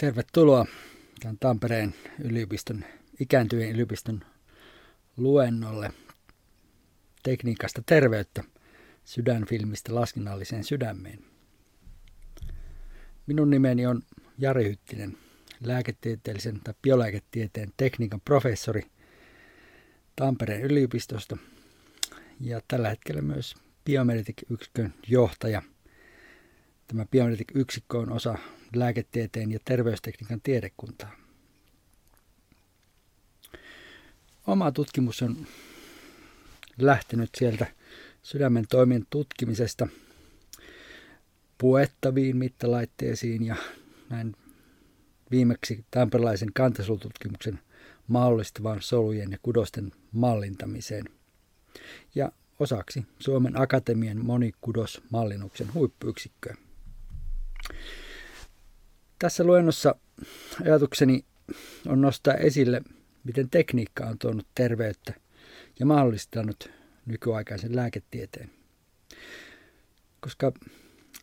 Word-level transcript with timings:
Tervetuloa 0.00 0.66
tämän 1.20 1.36
Tampereen 1.40 1.94
yliopiston, 2.24 2.84
ikääntyvien 3.20 3.70
yliopiston 3.70 4.24
luennolle 5.16 5.92
tekniikasta 7.22 7.82
terveyttä 7.86 8.44
sydänfilmistä 9.04 9.94
laskennalliseen 9.94 10.64
sydämeen. 10.64 11.18
Minun 13.26 13.50
nimeni 13.50 13.86
on 13.86 14.02
Jari 14.38 14.64
Hyttinen, 14.64 15.18
lääketieteellisen 15.60 16.60
tai 16.64 16.74
biolääketieteen 16.82 17.72
tekniikan 17.76 18.20
professori 18.20 18.82
Tampereen 20.16 20.62
yliopistosta 20.62 21.36
ja 22.40 22.60
tällä 22.68 22.88
hetkellä 22.88 23.22
myös 23.22 23.54
Biomeditic-yksikön 23.84 24.94
johtaja. 25.08 25.62
Tämä 26.86 27.06
Biomeditic-yksikkö 27.10 27.98
on 27.98 28.12
osa 28.12 28.38
lääketieteen 28.74 29.52
ja 29.52 29.58
terveystekniikan 29.64 30.40
tiedekuntaa. 30.40 31.16
Oma 34.46 34.72
tutkimus 34.72 35.22
on 35.22 35.46
lähtenyt 36.78 37.30
sieltä 37.34 37.66
sydämen 38.22 38.64
toimien 38.68 39.06
tutkimisesta 39.10 39.88
puettaviin 41.58 42.36
mittalaitteisiin 42.36 43.44
ja 43.44 43.56
näin 44.10 44.36
viimeksi 45.30 45.84
tamperelaisen 45.90 46.52
kantasolututkimuksen 46.52 47.58
mahdollistavan 48.08 48.82
solujen 48.82 49.32
ja 49.32 49.38
kudosten 49.42 49.92
mallintamiseen. 50.12 51.04
Ja 52.14 52.32
osaksi 52.58 53.04
Suomen 53.18 53.60
Akatemian 53.60 54.24
monikudosmallinnuksen 54.24 55.74
huippuyksikköä. 55.74 56.56
Tässä 59.18 59.44
luennossa 59.44 59.94
ajatukseni 60.64 61.24
on 61.86 62.00
nostaa 62.00 62.34
esille, 62.34 62.82
miten 63.24 63.50
tekniikka 63.50 64.06
on 64.06 64.18
tuonut 64.18 64.46
terveyttä 64.54 65.14
ja 65.78 65.86
mahdollistanut 65.86 66.70
nykyaikaisen 67.06 67.76
lääketieteen. 67.76 68.50
Koska 70.20 70.52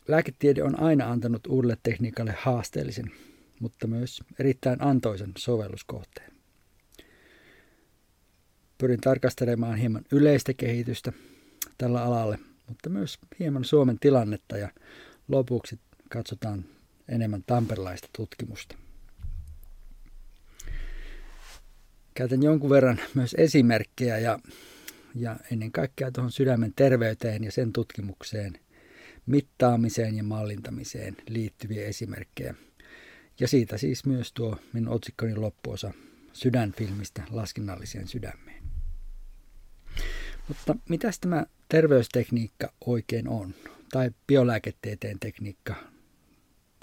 lääketiede 0.07 0.63
on 0.63 0.79
aina 0.79 1.11
antanut 1.11 1.47
uudelle 1.47 1.77
tekniikalle 1.83 2.35
haasteellisen, 2.41 3.11
mutta 3.59 3.87
myös 3.87 4.23
erittäin 4.39 4.81
antoisen 4.81 5.31
sovelluskohteen. 5.37 6.31
Pyrin 8.77 9.01
tarkastelemaan 9.01 9.77
hieman 9.77 10.05
yleistä 10.11 10.53
kehitystä 10.53 11.13
tällä 11.77 12.03
alalla, 12.03 12.37
mutta 12.67 12.89
myös 12.89 13.19
hieman 13.39 13.65
Suomen 13.65 13.99
tilannetta 13.99 14.57
ja 14.57 14.69
lopuksi 15.27 15.79
katsotaan 16.09 16.65
enemmän 17.09 17.43
tamperelaista 17.47 18.07
tutkimusta. 18.15 18.75
Käytän 22.13 22.43
jonkun 22.43 22.69
verran 22.69 22.99
myös 23.13 23.35
esimerkkejä 23.37 24.17
ja, 24.17 24.39
ja 25.15 25.39
ennen 25.51 25.71
kaikkea 25.71 26.11
tuohon 26.11 26.31
sydämen 26.31 26.73
terveyteen 26.75 27.43
ja 27.43 27.51
sen 27.51 27.73
tutkimukseen, 27.73 28.59
mittaamiseen 29.25 30.15
ja 30.15 30.23
mallintamiseen 30.23 31.17
liittyviä 31.29 31.85
esimerkkejä. 31.85 32.55
Ja 33.39 33.47
siitä 33.47 33.77
siis 33.77 34.05
myös 34.05 34.33
tuo 34.33 34.57
minun 34.73 34.93
otsikkoni 34.93 35.35
loppuosa 35.35 35.93
sydänfilmistä 36.33 37.23
laskennalliseen 37.29 38.07
sydämeen. 38.07 38.63
Mutta 40.47 40.75
mitä 40.89 41.09
tämä 41.21 41.45
terveystekniikka 41.69 42.73
oikein 42.85 43.27
on? 43.27 43.53
Tai 43.91 44.11
biolääketieteen 44.27 45.19
tekniikka 45.19 45.75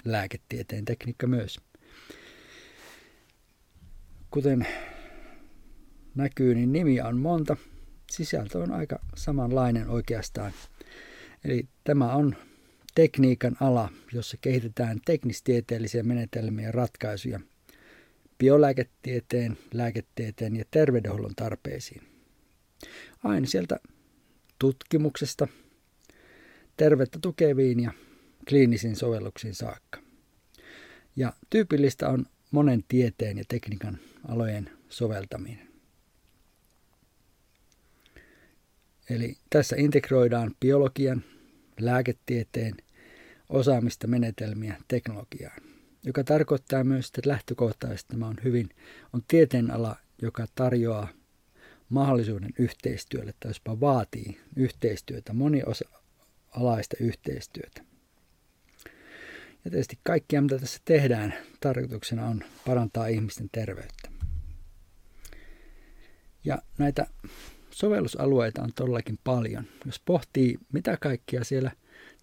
lääketieteen 0.05 0.85
tekniikka 0.85 1.27
myös. 1.27 1.59
Kuten 4.31 4.67
näkyy, 6.15 6.55
niin 6.55 6.71
nimiä 6.71 7.07
on 7.07 7.17
monta. 7.17 7.57
Sisältö 8.11 8.59
on 8.59 8.71
aika 8.71 8.99
samanlainen 9.15 9.89
oikeastaan. 9.89 10.51
Eli 11.43 11.67
tämä 11.83 12.13
on 12.13 12.35
tekniikan 12.95 13.57
ala, 13.59 13.89
jossa 14.13 14.37
kehitetään 14.41 14.99
teknistieteellisiä 15.05 16.03
menetelmiä 16.03 16.65
ja 16.65 16.71
ratkaisuja 16.71 17.39
biolääketieteen, 18.37 19.57
lääketieteen 19.73 20.55
ja 20.55 20.65
terveydenhuollon 20.71 21.35
tarpeisiin. 21.35 22.01
Aina 23.23 23.47
sieltä 23.47 23.79
tutkimuksesta, 24.59 25.47
tervettä 26.77 27.19
tukeviin 27.21 27.79
ja 27.79 27.91
kliinisiin 28.49 28.95
sovelluksiin 28.95 29.55
saakka. 29.55 29.99
Ja 31.15 31.33
tyypillistä 31.49 32.09
on 32.09 32.25
monen 32.51 32.83
tieteen 32.87 33.37
ja 33.37 33.43
tekniikan 33.47 33.99
alojen 34.27 34.69
soveltaminen. 34.89 35.67
Eli 39.09 39.37
tässä 39.49 39.75
integroidaan 39.79 40.55
biologian, 40.59 41.23
lääketieteen, 41.79 42.77
osaamista, 43.49 44.07
menetelmiä 44.07 44.77
teknologiaan, 44.87 45.61
joka 46.03 46.23
tarkoittaa 46.23 46.83
myös, 46.83 47.05
että 47.07 47.29
lähtökohtaisesti 47.29 48.07
tämä 48.09 48.27
on 48.27 48.37
hyvin, 48.43 48.69
on 49.13 49.23
tieteen 49.27 49.71
ala, 49.71 49.95
joka 50.21 50.45
tarjoaa 50.55 51.07
mahdollisuuden 51.89 52.53
yhteistyölle 52.59 53.33
tai 53.39 53.49
jospa 53.49 53.79
vaatii 53.79 54.37
yhteistyötä, 54.55 55.33
monialaista 55.33 56.95
yhteistyötä. 56.99 57.92
Ja 59.65 59.71
tietysti 59.71 59.99
kaikkia, 60.03 60.41
mitä 60.41 60.59
tässä 60.59 60.79
tehdään, 60.85 61.33
tarkoituksena 61.59 62.25
on 62.25 62.43
parantaa 62.65 63.07
ihmisten 63.07 63.49
terveyttä. 63.51 64.09
Ja 66.43 66.61
näitä 66.77 67.07
sovellusalueita 67.71 68.63
on 68.63 68.73
todellakin 68.75 69.19
paljon. 69.23 69.65
Jos 69.85 69.99
pohtii, 70.05 70.57
mitä 70.73 70.97
kaikkia 71.01 71.43
siellä 71.43 71.71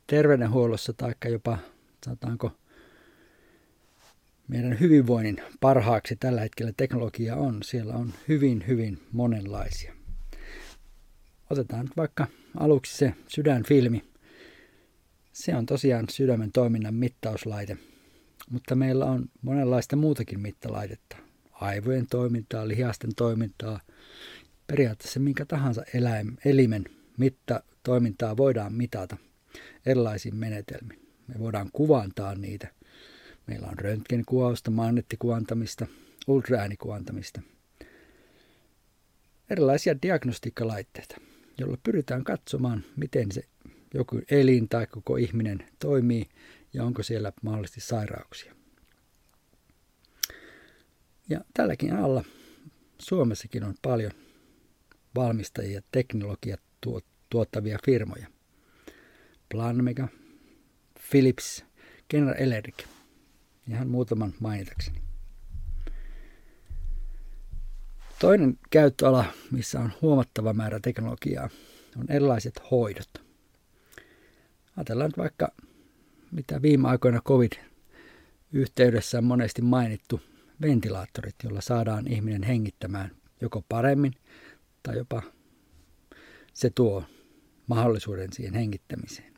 terveydenhuollossa 0.06 0.92
tai 0.92 1.14
jopa, 1.28 1.58
sanotaanko, 2.04 2.52
meidän 4.48 4.80
hyvinvoinnin 4.80 5.42
parhaaksi 5.60 6.16
tällä 6.16 6.40
hetkellä 6.40 6.72
teknologia 6.76 7.36
on, 7.36 7.62
siellä 7.62 7.94
on 7.94 8.12
hyvin, 8.28 8.64
hyvin 8.66 8.98
monenlaisia. 9.12 9.94
Otetaan 11.50 11.88
vaikka 11.96 12.26
aluksi 12.56 12.96
se 12.96 13.14
sydänfilmi. 13.28 14.09
Se 15.32 15.56
on 15.56 15.66
tosiaan 15.66 16.06
sydämen 16.10 16.52
toiminnan 16.52 16.94
mittauslaite, 16.94 17.76
mutta 18.50 18.74
meillä 18.74 19.04
on 19.04 19.28
monenlaista 19.42 19.96
muutakin 19.96 20.40
mittalaitetta. 20.40 21.16
Aivojen 21.52 22.06
toimintaa, 22.06 22.68
lihasten 22.68 23.14
toimintaa, 23.14 23.80
periaatteessa 24.66 25.20
minkä 25.20 25.44
tahansa 25.44 25.82
eläim, 25.94 26.36
elimen 26.44 26.84
mitta, 27.16 27.62
toimintaa 27.82 28.36
voidaan 28.36 28.72
mitata 28.72 29.16
erilaisiin 29.86 30.36
menetelmiin. 30.36 31.00
Me 31.26 31.34
voidaan 31.38 31.70
kuvantaa 31.72 32.34
niitä. 32.34 32.68
Meillä 33.46 33.66
on 33.66 33.78
röntgenkuvausta, 33.78 34.70
magneettikuvantamista, 34.70 35.86
ultraäänikuvantamista. 36.26 37.40
Erilaisia 39.50 40.02
diagnostiikkalaitteita, 40.02 41.16
joilla 41.58 41.78
pyritään 41.82 42.24
katsomaan, 42.24 42.84
miten 42.96 43.32
se 43.32 43.42
joku 43.94 44.20
elin 44.30 44.68
tai 44.68 44.86
koko 44.86 45.16
ihminen 45.16 45.66
toimii 45.78 46.28
ja 46.72 46.84
onko 46.84 47.02
siellä 47.02 47.32
mahdollisesti 47.42 47.80
sairauksia. 47.80 48.54
Ja 51.28 51.40
tälläkin 51.54 51.96
alla 51.96 52.24
Suomessakin 52.98 53.64
on 53.64 53.74
paljon 53.82 54.12
valmistajia 55.14 55.82
teknologia 55.92 56.56
tuottavia 57.30 57.78
firmoja. 57.84 58.26
Planmega, 59.48 60.08
Philips, 61.10 61.64
General 62.10 62.34
Electric, 62.38 62.84
ihan 63.68 63.88
muutaman 63.88 64.34
mainitakseni. 64.40 65.02
Toinen 68.18 68.58
käyttöala, 68.70 69.24
missä 69.50 69.80
on 69.80 69.92
huomattava 70.02 70.52
määrä 70.52 70.80
teknologiaa, 70.80 71.50
on 71.96 72.06
erilaiset 72.08 72.62
hoidot. 72.70 73.29
Ajatellaan 74.80 75.08
nyt 75.08 75.18
vaikka, 75.18 75.52
mitä 76.30 76.62
viime 76.62 76.88
aikoina 76.88 77.20
COVID-yhteydessä 77.20 79.18
on 79.18 79.24
monesti 79.24 79.62
mainittu, 79.62 80.20
ventilaattorit, 80.62 81.34
joilla 81.44 81.60
saadaan 81.60 82.06
ihminen 82.06 82.42
hengittämään 82.42 83.10
joko 83.40 83.64
paremmin 83.68 84.12
tai 84.82 84.96
jopa 84.96 85.22
se 86.52 86.70
tuo 86.70 87.04
mahdollisuuden 87.66 88.32
siihen 88.32 88.54
hengittämiseen. 88.54 89.34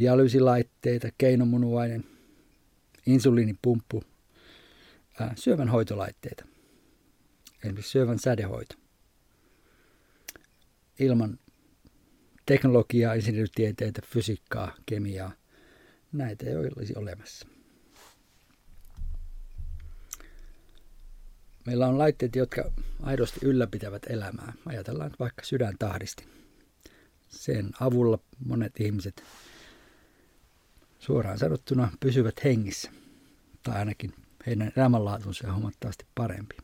Dialyysilaitteita, 0.00 1.08
keinomunuainen, 1.18 2.04
insuliinipumppu, 3.06 4.02
syövän 5.34 5.68
hoitolaitteita, 5.68 6.44
esimerkiksi 7.58 7.90
syövän 7.90 8.18
sädehoito. 8.18 8.74
Ilman 10.98 11.38
teknologiaa, 12.48 13.14
insinööritieteitä, 13.14 14.02
fysiikkaa, 14.06 14.74
kemiaa. 14.86 15.32
Näitä 16.12 16.46
ei 16.46 16.56
olisi 16.56 16.94
olemassa. 16.96 17.48
Meillä 21.66 21.86
on 21.86 21.98
laitteet, 21.98 22.36
jotka 22.36 22.72
aidosti 23.02 23.40
ylläpitävät 23.42 24.02
elämää. 24.08 24.52
Ajatellaan 24.66 25.10
vaikka 25.18 25.44
sydäntahdisti. 25.44 26.24
Sen 27.28 27.70
avulla 27.80 28.18
monet 28.46 28.80
ihmiset 28.80 29.22
suoraan 30.98 31.38
sanottuna 31.38 31.92
pysyvät 32.00 32.44
hengissä. 32.44 32.90
Tai 33.62 33.78
ainakin 33.78 34.14
heidän 34.46 34.72
elämänlaatunsa 34.76 35.48
on 35.48 35.54
huomattavasti 35.54 36.06
parempi. 36.14 36.56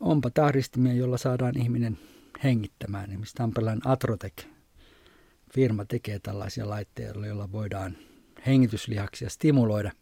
Onpa 0.00 0.30
tahdistimia, 0.30 0.92
jolla 0.92 1.18
saadaan 1.18 1.58
ihminen 1.58 1.98
hengittämään. 2.44 3.10
Esimerkiksi 3.10 3.34
Tampereen 3.34 3.80
Atrotek 3.84 4.42
firma 5.54 5.84
tekee 5.84 6.18
tällaisia 6.18 6.68
laitteita, 6.68 7.26
joilla 7.26 7.52
voidaan 7.52 7.96
hengityslihaksia 8.46 9.30
stimuloida 9.30 9.92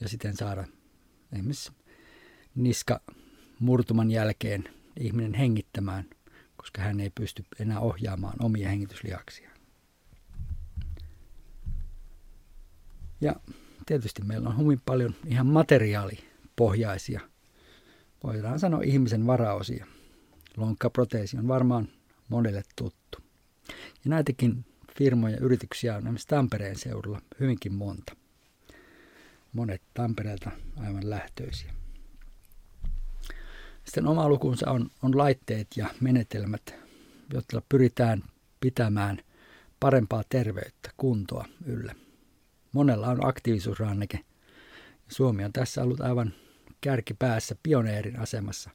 ja 0.00 0.08
siten 0.08 0.36
saada 0.36 0.64
esimerkiksi 1.32 1.72
niska 2.54 3.00
murtuman 3.58 4.10
jälkeen 4.10 4.64
ihminen 5.00 5.34
hengittämään, 5.34 6.04
koska 6.56 6.82
hän 6.82 7.00
ei 7.00 7.10
pysty 7.10 7.44
enää 7.58 7.80
ohjaamaan 7.80 8.36
omia 8.44 8.68
hengityslihaksia. 8.68 9.50
Ja 13.20 13.36
tietysti 13.86 14.22
meillä 14.22 14.48
on 14.48 14.58
hyvin 14.58 14.80
paljon 14.86 15.14
ihan 15.26 15.46
materiaalipohjaisia, 15.46 17.20
voidaan 18.24 18.60
sanoa 18.60 18.80
ihmisen 18.82 19.26
varaosia. 19.26 19.86
Lonkkaproteesi 20.60 21.36
on 21.36 21.48
varmaan 21.48 21.88
monelle 22.28 22.62
tuttu. 22.76 23.18
Ja 24.04 24.10
näitäkin 24.10 24.64
firmoja 24.98 25.34
ja 25.34 25.40
yrityksiä 25.40 25.94
on 25.94 26.02
esimerkiksi 26.02 26.28
Tampereen 26.28 26.76
seudulla 26.76 27.22
hyvinkin 27.40 27.74
monta. 27.74 28.16
Monet 29.52 29.82
Tampereelta 29.94 30.50
aivan 30.76 31.10
lähtöisiä. 31.10 31.74
Sitten 33.84 34.06
oma 34.06 34.28
lukunsa 34.28 34.70
on, 34.70 34.90
on 35.02 35.18
laitteet 35.18 35.66
ja 35.76 35.86
menetelmät, 36.00 36.74
joilla 37.32 37.66
pyritään 37.68 38.22
pitämään 38.60 39.18
parempaa 39.80 40.22
terveyttä, 40.28 40.90
kuntoa 40.96 41.44
yllä. 41.66 41.94
Monella 42.72 43.06
on 43.06 43.26
aktiivisuusranneke. 43.26 44.20
Suomi 45.08 45.44
on 45.44 45.52
tässä 45.52 45.82
ollut 45.82 46.00
aivan 46.00 46.34
kärkipäässä 46.80 47.56
pioneerin 47.62 48.18
asemassa. 48.18 48.70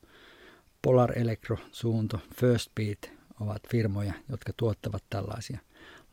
Polar 0.85 1.19
Electro, 1.19 1.57
Suunto, 1.71 2.19
First 2.35 2.71
Beat 2.75 3.11
ovat 3.39 3.61
firmoja, 3.69 4.13
jotka 4.29 4.53
tuottavat 4.57 5.03
tällaisia 5.09 5.59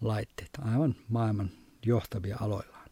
laitteita 0.01 0.63
aivan 0.63 0.95
maailman 1.09 1.51
johtavia 1.87 2.37
aloillaan. 2.41 2.91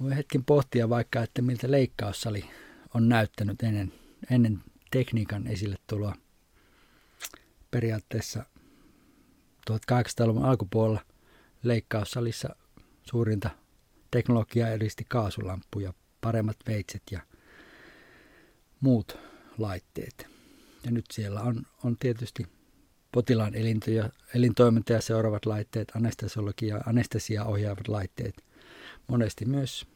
Voi 0.00 0.16
hetken 0.16 0.44
pohtia 0.44 0.88
vaikka, 0.88 1.22
että 1.22 1.42
miltä 1.42 1.70
leikkaussali 1.70 2.50
on 2.94 3.08
näyttänyt 3.08 3.62
ennen, 3.62 3.92
ennen 4.30 4.62
tekniikan 4.90 5.46
esille 5.46 5.76
tuloa. 5.86 6.14
Periaatteessa 7.70 8.44
1800-luvun 9.70 10.44
alkupuolella 10.44 11.00
leikkaussalissa 11.62 12.56
suurinta 13.02 13.50
teknologiaa 14.10 14.68
edisti 14.68 15.04
kaasulamppu 15.08 15.80
ja 15.80 15.92
paremmat 16.20 16.56
veitset 16.66 17.02
ja 17.10 17.20
muut 18.80 19.18
laitteet. 19.58 20.26
Ja 20.84 20.90
nyt 20.90 21.04
siellä 21.12 21.40
on, 21.40 21.62
on 21.84 21.96
tietysti 21.98 22.46
potilaan 23.12 23.54
elintoja, 23.54 24.10
elintoimintoja 24.34 25.00
seuraavat 25.00 25.46
laitteet, 25.46 25.92
anestesiologia, 25.96 26.80
anestesia 26.86 27.44
ohjaavat 27.44 27.88
laitteet, 27.88 28.44
monesti 29.08 29.44
myös 29.44 29.86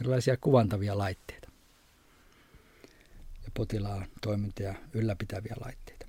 erilaisia 0.00 0.36
kuvantavia 0.36 0.98
laitteita 0.98 1.50
ja 3.44 3.50
potilaan 3.54 4.06
toimintoja 4.20 4.74
ylläpitäviä 4.94 5.54
laitteita. 5.64 6.06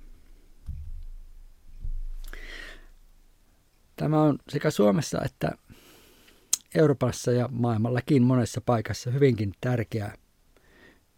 Tämä 3.96 4.22
on 4.22 4.38
sekä 4.48 4.70
Suomessa 4.70 5.22
että 5.24 5.52
Euroopassa 6.74 7.32
ja 7.32 7.48
maailmallakin 7.52 8.22
monessa 8.22 8.60
paikassa 8.60 9.10
hyvinkin 9.10 9.52
tärkeä 9.60 10.14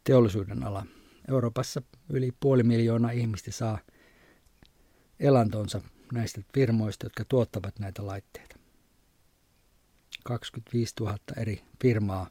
teollisuuden 0.05 0.63
ala. 0.63 0.87
Euroopassa 1.29 1.83
yli 2.09 2.33
puoli 2.41 2.63
miljoonaa 2.63 3.11
ihmistä 3.11 3.53
saa 3.53 3.79
elantonsa 5.21 5.81
näistä 6.13 6.41
firmoista, 6.55 7.07
jotka 7.07 7.25
tuottavat 7.29 7.79
näitä 7.79 8.07
laitteita. 8.07 8.57
25 10.25 10.95
000 11.01 11.19
eri 11.37 11.63
firmaa 11.83 12.31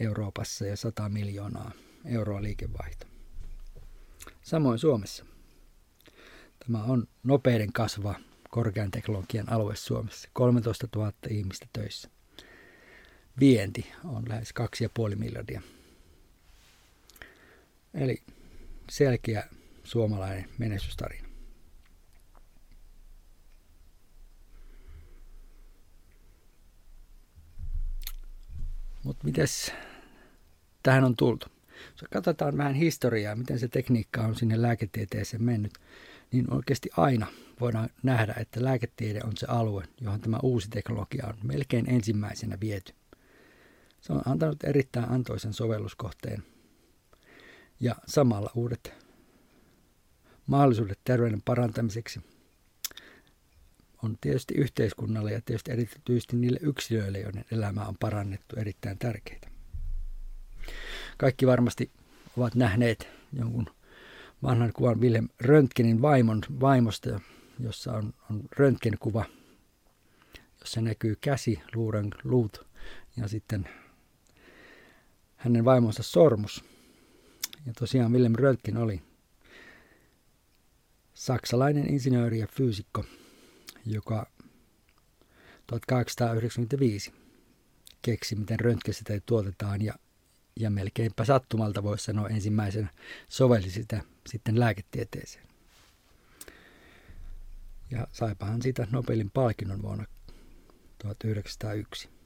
Euroopassa 0.00 0.66
ja 0.66 0.76
100 0.76 1.08
miljoonaa 1.08 1.70
euroa 2.04 2.42
liikevaihto. 2.42 3.06
Samoin 4.42 4.78
Suomessa. 4.78 5.24
Tämä 6.66 6.82
on 6.84 7.06
nopeiden 7.22 7.72
kasva 7.72 8.14
korkean 8.50 8.90
teknologian 8.90 9.52
alue 9.52 9.76
Suomessa. 9.76 10.28
13 10.32 10.88
000 10.96 11.12
ihmistä 11.28 11.66
töissä 11.72 12.10
vienti 13.40 13.92
on 14.04 14.28
lähes 14.28 14.54
2,5 15.10 15.16
miljardia. 15.16 15.62
Eli 17.94 18.22
selkeä 18.90 19.44
suomalainen 19.84 20.48
menestystarina. 20.58 21.28
Mutta 29.04 29.24
mites 29.24 29.72
tähän 30.82 31.04
on 31.04 31.16
tultu? 31.16 31.46
Jos 31.90 32.04
katsotaan 32.12 32.56
vähän 32.56 32.74
historiaa, 32.74 33.36
miten 33.36 33.58
se 33.58 33.68
tekniikka 33.68 34.22
on 34.22 34.34
sinne 34.34 34.62
lääketieteeseen 34.62 35.42
mennyt, 35.42 35.72
niin 36.32 36.52
oikeasti 36.52 36.90
aina 36.96 37.26
voidaan 37.60 37.88
nähdä, 38.02 38.34
että 38.38 38.64
lääketiede 38.64 39.20
on 39.24 39.32
se 39.36 39.46
alue, 39.46 39.84
johon 40.00 40.20
tämä 40.20 40.38
uusi 40.42 40.70
teknologia 40.70 41.26
on 41.26 41.34
melkein 41.42 41.90
ensimmäisenä 41.90 42.60
viety. 42.60 42.92
Se 44.00 44.12
on 44.12 44.22
antanut 44.26 44.64
erittäin 44.64 45.10
antoisen 45.10 45.52
sovelluskohteen 45.52 46.42
ja 47.80 47.96
samalla 48.06 48.50
uudet 48.54 48.94
mahdollisuudet 50.46 50.98
terveyden 51.04 51.42
parantamiseksi 51.42 52.20
on 54.02 54.18
tietysti 54.20 54.54
yhteiskunnalle 54.54 55.32
ja 55.32 55.40
tietysti 55.40 55.72
erityisesti 55.72 56.36
niille 56.36 56.58
yksilöille, 56.62 57.18
joiden 57.18 57.44
elämää 57.50 57.86
on 57.86 57.96
parannettu 58.00 58.56
erittäin 58.56 58.98
tärkeitä. 58.98 59.48
Kaikki 61.18 61.46
varmasti 61.46 61.90
ovat 62.36 62.54
nähneet 62.54 63.08
jonkun 63.32 63.66
vanhan 64.42 64.72
kuvan 64.72 65.00
Wilhelm 65.00 65.28
Röntgenin 65.40 66.02
vaimon, 66.02 66.40
vaimosta, 66.60 67.20
jossa 67.58 67.92
on, 67.92 68.14
on 68.30 68.42
röntgenkuva, 68.56 69.24
jossa 70.60 70.80
näkyy 70.80 71.16
käsi, 71.20 71.62
luuren 71.74 72.10
luut 72.24 72.66
ja 73.16 73.28
sitten 73.28 73.68
hänen 75.40 75.64
vaimonsa 75.64 76.02
sormus. 76.02 76.64
Ja 77.66 77.72
tosiaan 77.78 78.12
Willem 78.12 78.34
Röntgen 78.34 78.76
oli 78.76 79.02
saksalainen 81.14 81.90
insinööri 81.90 82.38
ja 82.38 82.46
fyysikko, 82.46 83.04
joka 83.86 84.26
1895 85.66 87.12
keksi, 88.02 88.36
miten 88.36 88.60
röntgensäteet 88.60 89.26
tuotetaan 89.26 89.82
ja, 89.82 89.94
ja 90.56 90.70
melkeinpä 90.70 91.24
sattumalta 91.24 91.82
voisi 91.82 92.04
sanoa 92.04 92.28
ensimmäisenä 92.28 92.88
sovelli 93.28 93.70
sitä 93.70 94.02
sitten 94.26 94.60
lääketieteeseen. 94.60 95.46
Ja 97.90 98.06
saipahan 98.12 98.62
siitä 98.62 98.86
Nobelin 98.90 99.30
palkinnon 99.30 99.82
vuonna 99.82 100.04
1901. 100.98 102.19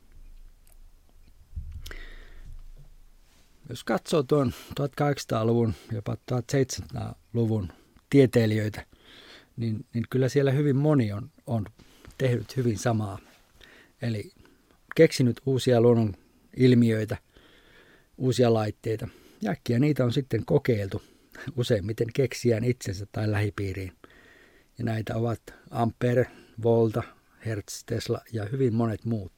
Jos 3.69 3.85
katsoo 3.85 4.23
tuon 4.23 4.53
1800-luvun, 4.81 5.75
jopa 5.93 6.17
1700-luvun 6.33 7.73
tieteilijöitä, 8.11 8.87
niin, 9.57 9.87
niin 9.95 10.05
kyllä 10.11 10.29
siellä 10.29 10.51
hyvin 10.51 10.77
moni 10.77 11.13
on, 11.13 11.31
on 11.47 11.67
tehnyt 12.19 12.57
hyvin 12.57 12.79
samaa. 12.79 13.19
Eli 14.03 14.31
keksinyt 14.95 15.41
uusia 15.47 15.81
luonnon 15.81 16.15
ilmiöitä, 16.57 17.17
uusia 18.19 18.55
laitteita. 18.55 19.09
Ja 19.69 19.79
niitä 19.79 20.05
on 20.05 20.13
sitten 20.13 20.45
kokeiltu 20.45 21.03
useimmiten 21.57 22.09
keksijän 22.15 22.65
itsensä 22.65 23.07
tai 23.13 23.31
lähipiiriin. 23.31 23.93
Ja 24.79 24.85
näitä 24.85 25.17
ovat 25.17 25.41
Ampere, 25.71 26.27
Volta, 26.63 27.03
Hertz, 27.47 27.83
Tesla 27.87 28.21
ja 28.33 28.45
hyvin 28.45 28.75
monet 28.75 29.05
muut. 29.05 29.33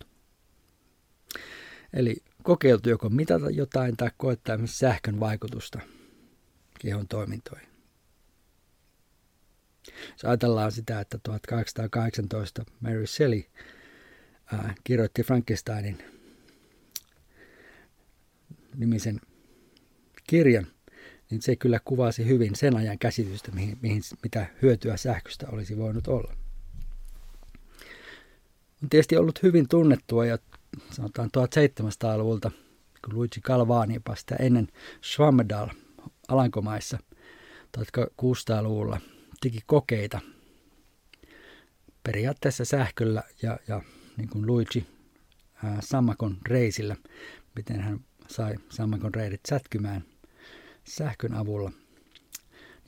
Eli 1.92 2.16
kokeiltu 2.46 2.88
joko 2.88 3.08
mitata 3.08 3.50
jotain 3.50 3.96
tai 3.96 4.10
koettaa 4.16 4.58
sähkön 4.64 5.20
vaikutusta 5.20 5.80
kehon 6.78 7.08
toimintoihin. 7.08 7.68
Jos 10.12 10.24
ajatellaan 10.24 10.72
sitä, 10.72 11.00
että 11.00 11.18
1818 11.22 12.64
Mary 12.80 13.06
Shelley 13.06 13.42
ää, 14.52 14.74
kirjoitti 14.84 15.22
Frankensteinin 15.22 15.98
nimisen 18.74 19.20
kirjan, 20.26 20.66
niin 21.30 21.42
se 21.42 21.56
kyllä 21.56 21.80
kuvasi 21.84 22.26
hyvin 22.26 22.56
sen 22.56 22.76
ajan 22.76 22.98
käsitystä, 22.98 23.52
mihin, 23.52 23.78
mihin, 23.82 24.02
mitä 24.22 24.46
hyötyä 24.62 24.96
sähköstä 24.96 25.46
olisi 25.48 25.76
voinut 25.76 26.08
olla. 26.08 26.36
On 28.82 28.88
tietysti 28.90 29.16
ollut 29.16 29.42
hyvin 29.42 29.68
tunnettua 29.68 30.26
ja 30.26 30.38
sanotaan 30.90 31.30
1700-luvulta, 31.36 32.50
kun 33.04 33.14
Luigi 33.14 33.40
Galvani 33.40 34.00
sitä 34.16 34.36
ennen 34.36 34.68
Schwammedal 35.04 35.68
Alankomaissa 36.28 36.98
1600-luvulla 37.78 39.00
teki 39.40 39.60
kokeita 39.66 40.20
periaatteessa 42.04 42.64
sähköllä 42.64 43.22
ja, 43.42 43.58
ja 43.68 43.82
niin 44.16 44.28
kuin 44.28 44.46
Luigi 44.46 44.86
ää, 45.64 45.78
sammakon 45.80 46.36
reisillä, 46.48 46.96
miten 47.56 47.80
hän 47.80 48.00
sai 48.28 48.54
sammakon 48.68 49.14
reidet 49.14 49.40
sätkymään 49.48 50.04
sähkön 50.84 51.34
avulla. 51.34 51.72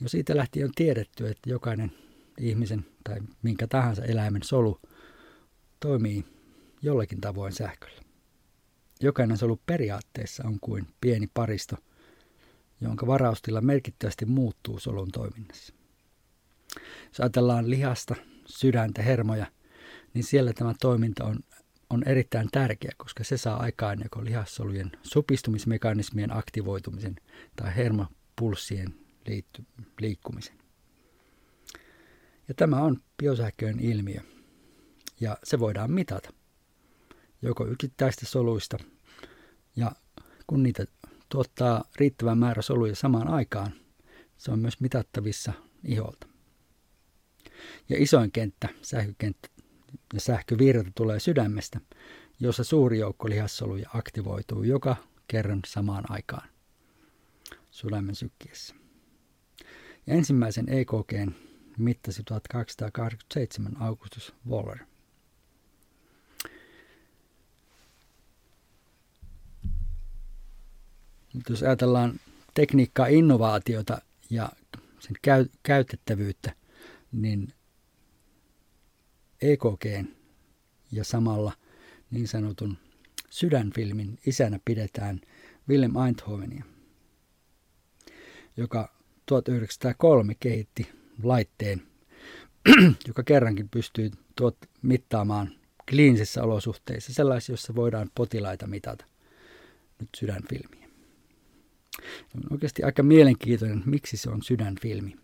Jo 0.01 0.09
siitä 0.09 0.37
lähtien 0.37 0.65
on 0.65 0.71
tiedetty, 0.75 1.27
että 1.27 1.49
jokainen 1.49 1.91
ihmisen 2.37 2.85
tai 3.03 3.19
minkä 3.41 3.67
tahansa 3.67 4.05
eläimen 4.05 4.43
solu 4.43 4.79
toimii 5.79 6.25
jollakin 6.81 7.21
tavoin 7.21 7.53
sähköllä. 7.53 8.01
Jokainen 9.01 9.37
solu 9.37 9.61
periaatteessa 9.65 10.43
on 10.47 10.59
kuin 10.61 10.87
pieni 11.01 11.27
paristo, 11.33 11.75
jonka 12.81 13.07
varaustila 13.07 13.61
merkittävästi 13.61 14.25
muuttuu 14.25 14.79
solun 14.79 15.11
toiminnassa. 15.11 15.73
Jos 17.07 17.19
ajatellaan 17.19 17.69
lihasta, 17.69 18.15
sydäntä, 18.45 19.01
hermoja, 19.01 19.45
niin 20.13 20.23
siellä 20.23 20.53
tämä 20.53 20.73
toiminta 20.81 21.25
on, 21.25 21.39
on 21.89 22.03
erittäin 22.05 22.47
tärkeä, 22.51 22.91
koska 22.97 23.23
se 23.23 23.37
saa 23.37 23.59
aikaan 23.59 23.99
joko 24.03 24.25
lihassolujen 24.25 24.91
supistumismekanismien 25.03 26.37
aktivoitumisen 26.37 27.15
tai 27.55 27.75
hermopulssien 27.75 28.95
liitty, 29.27 29.65
liikkumisen. 30.01 30.57
Ja 32.47 32.53
tämä 32.53 32.81
on 32.81 32.97
biosähköön 33.17 33.79
ilmiö, 33.79 34.21
ja 35.19 35.37
se 35.43 35.59
voidaan 35.59 35.91
mitata 35.91 36.33
joko 37.41 37.67
yksittäistä 37.67 38.25
soluista, 38.25 38.77
ja 39.75 39.91
kun 40.47 40.63
niitä 40.63 40.85
tuottaa 41.29 41.83
riittävän 41.95 42.37
määrä 42.37 42.61
soluja 42.61 42.95
samaan 42.95 43.27
aikaan, 43.27 43.73
se 44.37 44.51
on 44.51 44.59
myös 44.59 44.79
mitattavissa 44.79 45.53
iholta. 45.83 46.27
Ja 47.89 47.95
isoin 47.99 48.31
kenttä, 48.31 48.69
sähkökenttä 48.81 49.49
ja 50.13 50.19
sähkövirta 50.19 50.91
tulee 50.95 51.19
sydämestä, 51.19 51.79
jossa 52.39 52.63
suuri 52.63 52.99
joukko 52.99 53.29
lihassoluja 53.29 53.89
aktivoituu 53.93 54.63
joka 54.63 54.95
kerran 55.27 55.59
samaan 55.65 56.03
aikaan 56.11 56.49
sydämen 57.71 58.15
sykkiessä. 58.15 58.75
Ja 60.07 60.13
ensimmäisen 60.13 60.69
EKGn 60.69 61.31
mittasi 61.77 62.23
1287 62.23 63.81
Augustus 63.81 64.33
Waller. 64.49 64.77
Mutta 71.49 71.63
jos 71.63 71.67
ajatellaan 71.67 72.19
tekniikkaa, 72.53 73.07
innovaatiota 73.07 74.01
ja 74.29 74.49
sen 74.99 75.15
käy, 75.21 75.45
käytettävyyttä, 75.63 76.53
niin 77.11 77.53
EKG 79.41 80.09
ja 80.91 81.03
samalla 81.03 81.53
niin 82.11 82.27
sanotun 82.27 82.77
sydänfilmin 83.29 84.19
isänä 84.25 84.59
pidetään 84.65 85.21
Willem 85.69 85.95
Einthovenia, 86.05 86.63
joka 88.57 88.95
1903 89.25 90.35
kehitti 90.39 90.89
laitteen, 91.23 91.81
joka 93.07 93.23
kerrankin 93.23 93.69
pystyy 93.69 94.11
tuot 94.35 94.57
mittaamaan 94.81 95.55
kliinisissä 95.89 96.43
olosuhteissa, 96.43 97.13
sellaisissa, 97.13 97.51
joissa 97.51 97.75
voidaan 97.75 98.11
potilaita 98.15 98.67
mitata 98.67 99.05
nyt 99.99 100.09
sydänfilmiä. 100.15 100.78
On 102.35 102.43
oikeasti 102.51 102.83
aika 102.83 103.03
mielenkiintoinen, 103.03 103.83
miksi 103.85 104.17
se 104.17 104.29
on 104.29 104.43
sydänfilmi. 104.43 105.15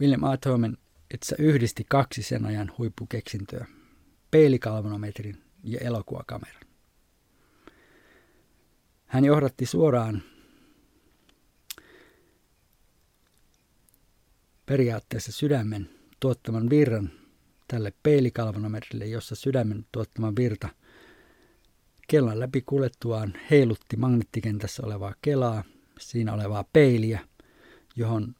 William 0.00 0.22
Atomen 0.22 0.78
itse 1.14 1.36
yhdisti 1.38 1.84
kaksi 1.88 2.22
sen 2.22 2.44
ajan 2.44 2.72
huippukeksintöä, 2.78 3.66
peilikalvonometrin 4.30 5.42
ja 5.64 5.78
elokuvakameran. 5.80 6.62
Hän 9.06 9.24
johdatti 9.24 9.66
suoraan 9.66 10.22
periaatteessa 14.66 15.32
sydämen 15.32 15.90
tuottaman 16.20 16.70
virran 16.70 17.10
tälle 17.68 17.92
peilikalvonometrille, 18.02 19.06
jossa 19.06 19.34
sydämen 19.34 19.86
tuottama 19.92 20.32
virta 20.36 20.68
kellan 22.10 22.40
läpi 22.40 22.62
kuljettuaan 22.62 23.34
heilutti 23.50 23.96
magneettikentässä 23.96 24.82
olevaa 24.86 25.14
kelaa, 25.22 25.64
siinä 26.00 26.32
olevaa 26.32 26.64
peiliä, 26.72 27.20
johon 27.96 28.34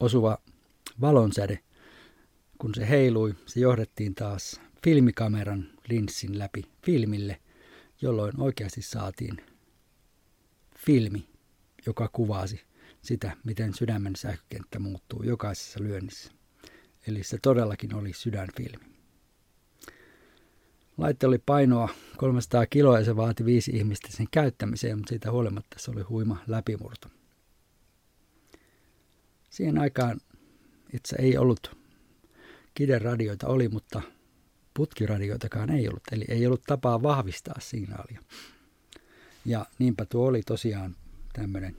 osuva 0.00 0.38
valonsäde, 1.00 1.58
kun 2.58 2.74
se 2.74 2.88
heilui, 2.88 3.34
se 3.46 3.60
johdettiin 3.60 4.14
taas 4.14 4.60
filmikameran 4.84 5.70
linssin 5.88 6.38
läpi 6.38 6.62
filmille, 6.86 7.40
jolloin 8.00 8.40
oikeasti 8.40 8.82
saatiin 8.82 9.36
filmi, 10.76 11.28
joka 11.86 12.08
kuvasi 12.12 12.60
sitä, 13.02 13.36
miten 13.44 13.74
sydämen 13.74 14.16
sähkökenttä 14.16 14.78
muuttuu 14.78 15.22
jokaisessa 15.22 15.82
lyönnissä. 15.82 16.32
Eli 17.06 17.22
se 17.22 17.38
todellakin 17.42 17.94
oli 17.94 18.12
sydänfilmi. 18.12 18.91
Laite 20.98 21.26
oli 21.26 21.38
painoa 21.38 21.88
300 22.16 22.66
kiloa 22.66 22.98
ja 22.98 23.04
se 23.04 23.16
vaati 23.16 23.44
viisi 23.44 23.70
ihmistä 23.74 24.08
sen 24.10 24.26
käyttämiseen, 24.30 24.98
mutta 24.98 25.08
siitä 25.08 25.30
huolimatta 25.30 25.76
se 25.78 25.90
oli 25.90 26.02
huima 26.02 26.38
läpimurto. 26.46 27.08
Siihen 29.50 29.78
aikaan 29.78 30.20
itse 30.92 31.16
ei 31.18 31.38
ollut 31.38 31.76
kideradioita 32.74 33.46
oli, 33.46 33.68
mutta 33.68 34.02
putkiradioitakaan 34.74 35.70
ei 35.70 35.88
ollut. 35.88 36.02
Eli 36.12 36.24
ei 36.28 36.46
ollut 36.46 36.62
tapaa 36.66 37.02
vahvistaa 37.02 37.54
signaalia. 37.58 38.20
Ja 39.44 39.66
niinpä 39.78 40.04
tuo 40.04 40.26
oli 40.26 40.42
tosiaan 40.42 40.96
tämmöinen 41.32 41.76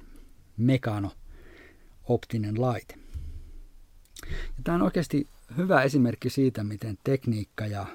mekano-optinen 0.58 2.62
laite. 2.62 2.96
Ja 4.29 4.63
tämä 4.63 4.75
on 4.75 4.82
oikeasti 4.82 5.27
hyvä 5.58 5.84
esimerkki 5.84 6.29
siitä, 6.29 6.63
miten 6.63 6.98
tekniikka 7.03 7.65
ja, 7.65 7.86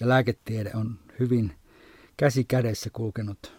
ja 0.00 0.08
lääketiede 0.08 0.70
on 0.74 0.98
hyvin 1.20 1.52
käsi 2.16 2.44
kädessä 2.44 2.90
kulkenut 2.92 3.58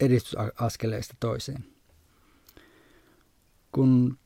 edistysaskeleesta 0.00 1.14
toiseen. 1.20 1.64
Kun 3.72 4.18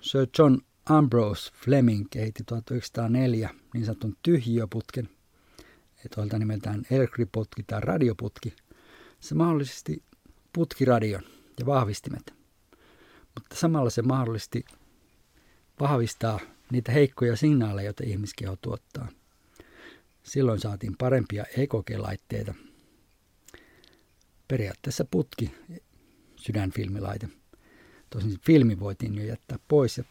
Sir 0.00 0.28
John 0.38 0.58
Ambrose 0.86 1.52
Fleming 1.54 2.06
kehitti 2.10 2.44
1904 2.46 3.50
niin 3.74 3.84
sanotun 3.84 4.16
tyhjiöputken, 4.22 5.08
toilta 6.14 6.38
nimeltään 6.38 6.82
elektriputki 6.90 7.62
tai 7.62 7.80
radioputki. 7.80 8.56
Se 9.20 9.34
mahdollisesti 9.34 10.02
putkiradion 10.52 11.22
ja 11.60 11.66
vahvistimet, 11.66 12.34
mutta 13.34 13.56
samalla 13.56 13.90
se 13.90 14.02
mahdollisesti 14.02 14.64
vahvistaa 15.80 16.40
niitä 16.72 16.92
heikkoja 16.92 17.36
signaaleja, 17.36 17.86
joita 17.86 18.04
ihmiskeho 18.06 18.56
tuottaa. 18.56 19.08
Silloin 20.24 20.60
saatiin 20.60 20.96
parempia 20.98 21.44
EKG-laitteita. 21.56 22.54
Periaatteessa 24.48 25.04
putki, 25.10 25.54
sydänfilmilaite. 26.36 27.28
Tosin 28.10 28.40
filmi 28.40 28.80
voitiin 28.80 29.14
jo 29.14 29.24
jättää 29.24 29.58
pois 29.68 29.98
ja 29.98 30.04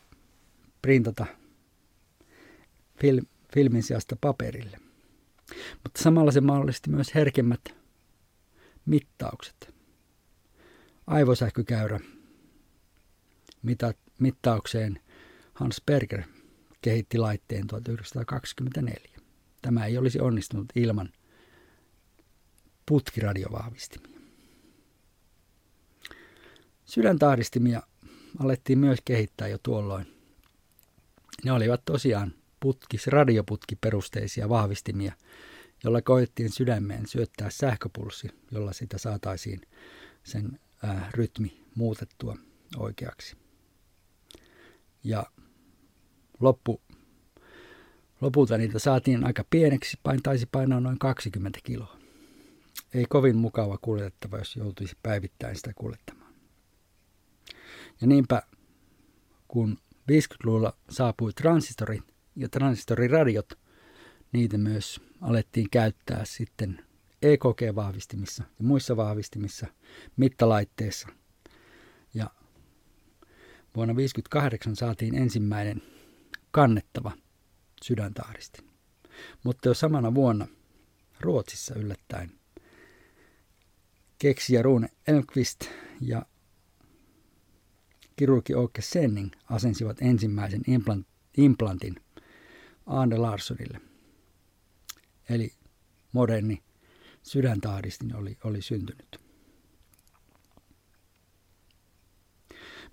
printata 0.81 1.25
fil, 3.01 3.21
filmin 3.53 3.83
sijasta 3.83 4.15
paperille. 4.21 4.77
Mutta 5.83 6.03
samalla 6.03 6.31
se 6.31 6.41
mahdollisti 6.41 6.89
myös 6.89 7.15
herkemmät 7.15 7.61
mittaukset. 8.85 9.73
Aivosähkökäyrä 11.07 11.99
mita, 13.63 13.93
mittaukseen 14.19 14.99
Hans 15.53 15.81
Berger 15.85 16.23
kehitti 16.81 17.17
laitteen 17.17 17.67
1924. 17.67 19.12
Tämä 19.63 19.85
ei 19.85 19.97
olisi 19.97 20.19
onnistunut 20.19 20.67
ilman 20.75 21.09
putkiradiovahvistimia. 22.85 24.19
Sydäntahdistimia 26.85 27.81
alettiin 28.39 28.79
myös 28.79 28.99
kehittää 29.05 29.47
jo 29.47 29.57
tuolloin 29.63 30.13
ne 31.43 31.51
olivat 31.51 31.85
tosiaan 31.85 32.33
putkis, 32.59 33.07
radioputkiperusteisia 33.07 34.49
vahvistimia, 34.49 35.13
jolla 35.83 36.01
koettiin 36.01 36.51
sydämeen 36.51 37.07
syöttää 37.07 37.49
sähköpulssi, 37.49 38.27
jolla 38.51 38.73
sitä 38.73 38.97
saataisiin 38.97 39.61
sen 40.23 40.59
ää, 40.83 41.09
rytmi 41.13 41.63
muutettua 41.75 42.37
oikeaksi. 42.77 43.37
Ja 45.03 45.25
loppu, 46.39 46.81
lopulta 48.23 48.57
niitä 48.57 48.79
saatiin 48.79 49.25
aika 49.25 49.43
pieneksi, 49.49 49.97
pain, 50.03 50.23
taisi 50.23 50.45
painaa 50.51 50.79
noin 50.79 50.99
20 50.99 51.59
kiloa. 51.63 51.97
Ei 52.93 53.05
kovin 53.09 53.35
mukava 53.35 53.77
kuljettava, 53.77 54.37
jos 54.37 54.55
joutuisi 54.55 54.97
päivittäin 55.03 55.55
sitä 55.55 55.71
kuljettamaan. 55.75 56.33
Ja 58.01 58.07
niinpä, 58.07 58.41
kun 59.47 59.77
50-luvulla 60.11 60.73
saapui 60.89 61.33
transistorit 61.33 62.03
ja 62.35 62.49
transistoriradiot, 62.49 63.53
niitä 64.31 64.57
myös 64.57 65.01
alettiin 65.21 65.69
käyttää 65.69 66.25
sitten 66.25 66.85
EKG-vahvistimissa 67.21 68.43
ja 68.59 68.65
muissa 68.65 68.97
vahvistimissa, 68.97 69.67
mittalaitteissa. 70.17 71.07
Ja 72.13 72.29
vuonna 73.75 73.93
1958 73.93 74.75
saatiin 74.75 75.15
ensimmäinen 75.15 75.81
kannettava 76.51 77.11
sydäntahdisti. 77.83 78.63
Mutta 79.43 79.69
jo 79.69 79.73
samana 79.73 80.13
vuonna 80.13 80.47
Ruotsissa 81.19 81.75
yllättäen 81.75 82.31
keksijä 84.17 84.61
Rune 84.61 84.89
Elmqvist 85.07 85.65
ja 86.01 86.25
kirurgi 88.15 88.55
Åke 88.55 88.81
Senning 88.81 89.31
asensivat 89.49 89.97
ensimmäisen 90.01 90.61
implant, 90.67 91.07
implantin 91.37 91.95
Aande 92.85 93.17
Larssonille. 93.17 93.81
Eli 95.29 95.53
moderni 96.11 96.63
sydäntahdistin 97.23 98.15
oli, 98.15 98.37
oli 98.43 98.61
syntynyt. 98.61 99.19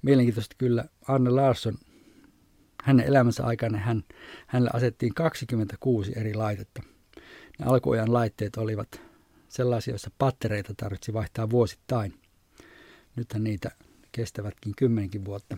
Mielenkiintoista 0.03 0.55
kyllä 0.59 0.85
Arne 1.03 1.31
Larsson, 1.31 1.79
hänen 2.85 3.07
elämänsä 3.07 3.45
aikana 3.45 3.79
hän, 3.79 4.05
hänelle 4.47 4.71
asettiin 4.73 5.15
26 5.15 6.13
eri 6.17 6.35
laitetta. 6.35 6.83
Ne 7.59 7.67
alkuajan 7.67 8.13
laitteet 8.13 8.57
olivat 8.57 9.01
sellaisia, 9.49 9.93
joissa 9.93 10.11
pattereita 10.19 10.75
tarvitsi 10.77 11.13
vaihtaa 11.13 11.51
vuosittain. 11.51 12.15
Nythän 13.17 13.45
niitä 13.45 13.71
kestävätkin 14.13 14.73
kymmenenkin 14.77 15.25
vuotta. 15.25 15.57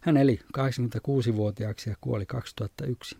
Hän 0.00 0.16
eli 0.16 0.40
86-vuotiaaksi 0.58 1.90
ja 1.90 1.96
kuoli 2.00 2.26
2001. 2.26 3.16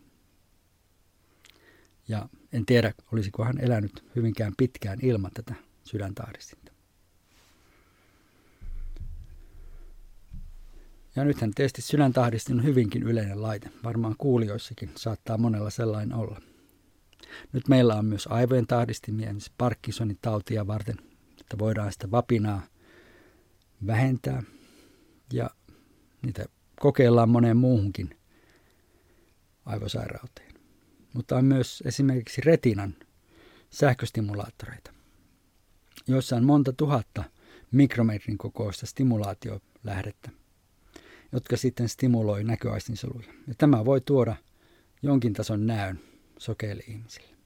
Ja 2.09 2.29
en 2.53 2.67
tiedä, 2.67 2.93
olisiko 3.13 3.45
hän 3.45 3.61
elänyt 3.61 4.05
hyvinkään 4.17 4.53
pitkään 4.57 4.99
ilman 5.03 5.31
tätä 5.35 5.55
sydäntahdistinta. 5.85 6.66
Ja 11.17 11.25
nythän 11.25 11.51
tietysti 11.55 11.83
sydäntahdistin 11.83 12.59
on 12.59 12.65
hyvinkin 12.65 13.03
yleinen 13.03 13.43
laite. 13.43 13.71
Varmaan 13.85 14.15
kuulijoissakin 14.19 14.91
saattaa 14.97 15.39
monella 15.39 15.71
sellainen 15.71 16.19
olla. 16.19 16.41
Nyt 17.53 17.69
meillä 17.69 17.95
on 17.95 18.05
myös 18.05 18.27
aivojen 18.31 18.67
tahdistimia, 18.67 19.27
esimerkiksi 19.27 19.53
Parkinsonin 19.59 20.19
tautia 20.23 20.67
varten, 20.67 20.97
että 21.41 21.59
voidaan 21.59 21.93
sitä 21.93 22.11
vapinaa 22.11 22.63
vähentää. 23.87 24.43
Ja 25.33 25.51
niitä 26.23 26.45
kokeillaan 26.81 27.29
moneen 27.29 27.57
muuhunkin 27.57 28.17
aivosairauteen. 29.65 30.55
Mutta 31.15 31.37
on 31.37 31.45
myös 31.45 31.83
esimerkiksi 31.87 32.41
retinan 32.41 32.95
sähköstimulaattoreita, 33.71 34.93
joissa 36.07 36.37
on 36.37 36.45
monta 36.45 36.73
tuhatta 36.73 37.25
mikrometrin 37.73 38.39
kokoista 38.39 38.87
stimulaatiolähdettä, 38.87 40.31
jotka 41.32 41.56
sitten 41.56 41.89
stimuloi 41.89 42.45
näköaistinsoluja. 42.45 43.28
Ja 43.47 43.54
tämä 43.58 43.84
voi 43.84 44.00
tuoda 44.00 44.36
jonkin 45.02 45.32
tason 45.32 45.67
näön 45.67 46.00
sokeille 46.39 46.82
ihmisille. 46.89 47.36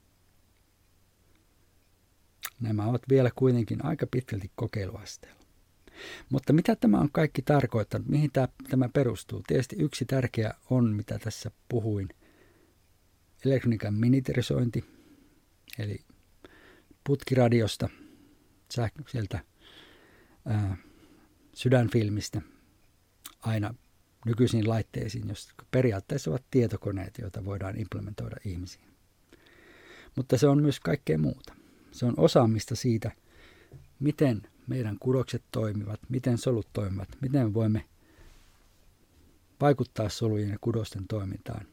Nämä 2.60 2.86
ovat 2.86 3.02
vielä 3.08 3.30
kuitenkin 3.34 3.84
aika 3.84 4.06
pitkälti 4.06 4.50
kokeiluasteella. 4.54 5.40
Mutta 6.30 6.52
mitä 6.52 6.76
tämä 6.76 6.98
on 6.98 7.08
kaikki 7.12 7.42
tarkoittanut? 7.42 8.08
Mihin 8.08 8.30
tämä, 8.32 8.88
perustuu? 8.92 9.42
Tietysti 9.46 9.76
yksi 9.78 10.04
tärkeä 10.04 10.54
on, 10.70 10.90
mitä 10.90 11.18
tässä 11.18 11.50
puhuin. 11.68 12.08
Elektroniikan 13.44 13.94
miniterisointi, 13.94 14.84
eli 15.78 15.98
putkiradiosta, 17.06 17.88
sieltä 19.08 19.44
ää, 20.46 20.76
sydänfilmistä 21.54 22.40
aina 23.40 23.74
nykyisiin 24.26 24.68
laitteisiin, 24.68 25.28
jotka 25.28 25.66
periaatteessa 25.70 26.30
ovat 26.30 26.44
tietokoneet, 26.50 27.18
joita 27.18 27.44
voidaan 27.44 27.78
implementoida 27.78 28.36
ihmisiin. 28.44 28.84
Mutta 30.16 30.38
se 30.38 30.48
on 30.48 30.62
myös 30.62 30.80
kaikkea 30.80 31.18
muuta. 31.18 31.54
Se 31.92 32.06
on 32.06 32.14
osaamista 32.16 32.76
siitä, 32.76 33.10
miten 34.00 34.42
meidän 34.66 34.96
kudokset 35.00 35.42
toimivat, 35.50 36.00
miten 36.08 36.38
solut 36.38 36.68
toimivat, 36.72 37.08
miten 37.20 37.46
me 37.46 37.54
voimme 37.54 37.84
vaikuttaa 39.60 40.08
solujen 40.08 40.50
ja 40.50 40.58
kudosten 40.60 41.08
toimintaan, 41.08 41.66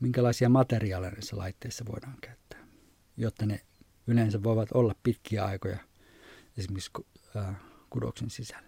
minkälaisia 0.00 0.48
materiaaleja 0.48 1.12
näissä 1.12 1.36
laitteissa 1.36 1.84
voidaan 1.86 2.16
käyttää, 2.20 2.66
jotta 3.16 3.46
ne 3.46 3.60
yleensä 4.06 4.42
voivat 4.42 4.68
olla 4.74 4.94
pitkiä 5.02 5.44
aikoja 5.44 5.78
esimerkiksi 6.56 6.90
kudoksen 7.90 8.30
sisällä. 8.30 8.67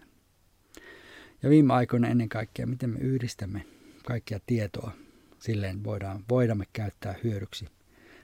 Ja 1.43 1.49
viime 1.49 1.73
aikoina 1.73 2.07
ennen 2.07 2.29
kaikkea, 2.29 2.67
miten 2.67 2.89
me 2.89 2.99
yhdistämme 2.99 3.65
kaikkia 4.05 4.39
tietoa, 4.45 4.91
silleen 5.39 5.83
voidaan, 5.83 6.23
voidaan 6.29 6.65
käyttää 6.73 7.15
hyödyksi 7.23 7.65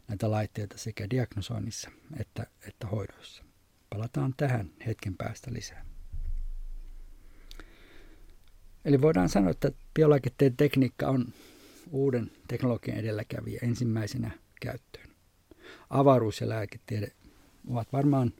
näitä 0.07 0.31
laitteita 0.31 0.77
sekä 0.77 1.09
diagnosoinnissa 1.09 1.91
että, 2.19 2.47
että 2.67 2.87
hoidoissa. 2.87 3.43
Palataan 3.89 4.33
tähän 4.37 4.71
hetken 4.85 5.17
päästä 5.17 5.53
lisää. 5.53 5.85
Eli 8.85 9.01
voidaan 9.01 9.29
sanoa, 9.29 9.51
että 9.51 9.71
biologitteen 9.93 10.57
tekniikka 10.57 11.07
on 11.07 11.25
uuden 11.91 12.31
teknologian 12.47 12.97
edelläkävijä 12.97 13.59
ensimmäisenä 13.63 14.31
käyttöön. 14.61 15.09
Avaruus 15.89 16.41
ja 16.41 16.49
lääketiede 16.49 17.11
ovat 17.67 17.93
varmaan 17.93 18.33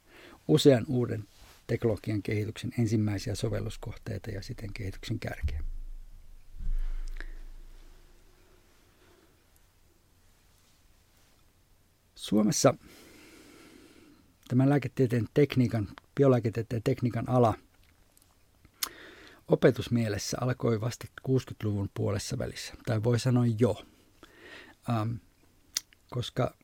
usean 0.48 0.86
uuden 0.88 1.24
teknologian 1.67 2.23
kehityksen 2.23 2.71
ensimmäisiä 2.80 3.36
sovelluskohteita 3.36 4.32
ja 4.32 4.41
siten 4.41 4.73
kehityksen 4.73 5.19
kärkeä. 5.19 5.63
Suomessa 12.15 12.73
tämän 14.47 14.69
lääketieteen 14.69 15.27
tekniikan, 15.34 15.88
biolääketieteen 16.15 16.84
tekniikan 16.84 17.30
ala 17.30 17.53
opetusmielessä 19.47 20.38
alkoi 20.41 20.82
vasta 20.82 21.08
60-luvun 21.27 21.89
puolessa 21.93 22.38
välissä, 22.38 22.73
tai 22.86 23.03
voi 23.03 23.19
sanoa 23.19 23.45
jo, 23.60 23.86
ähm, 24.89 25.13
koska 26.10 26.56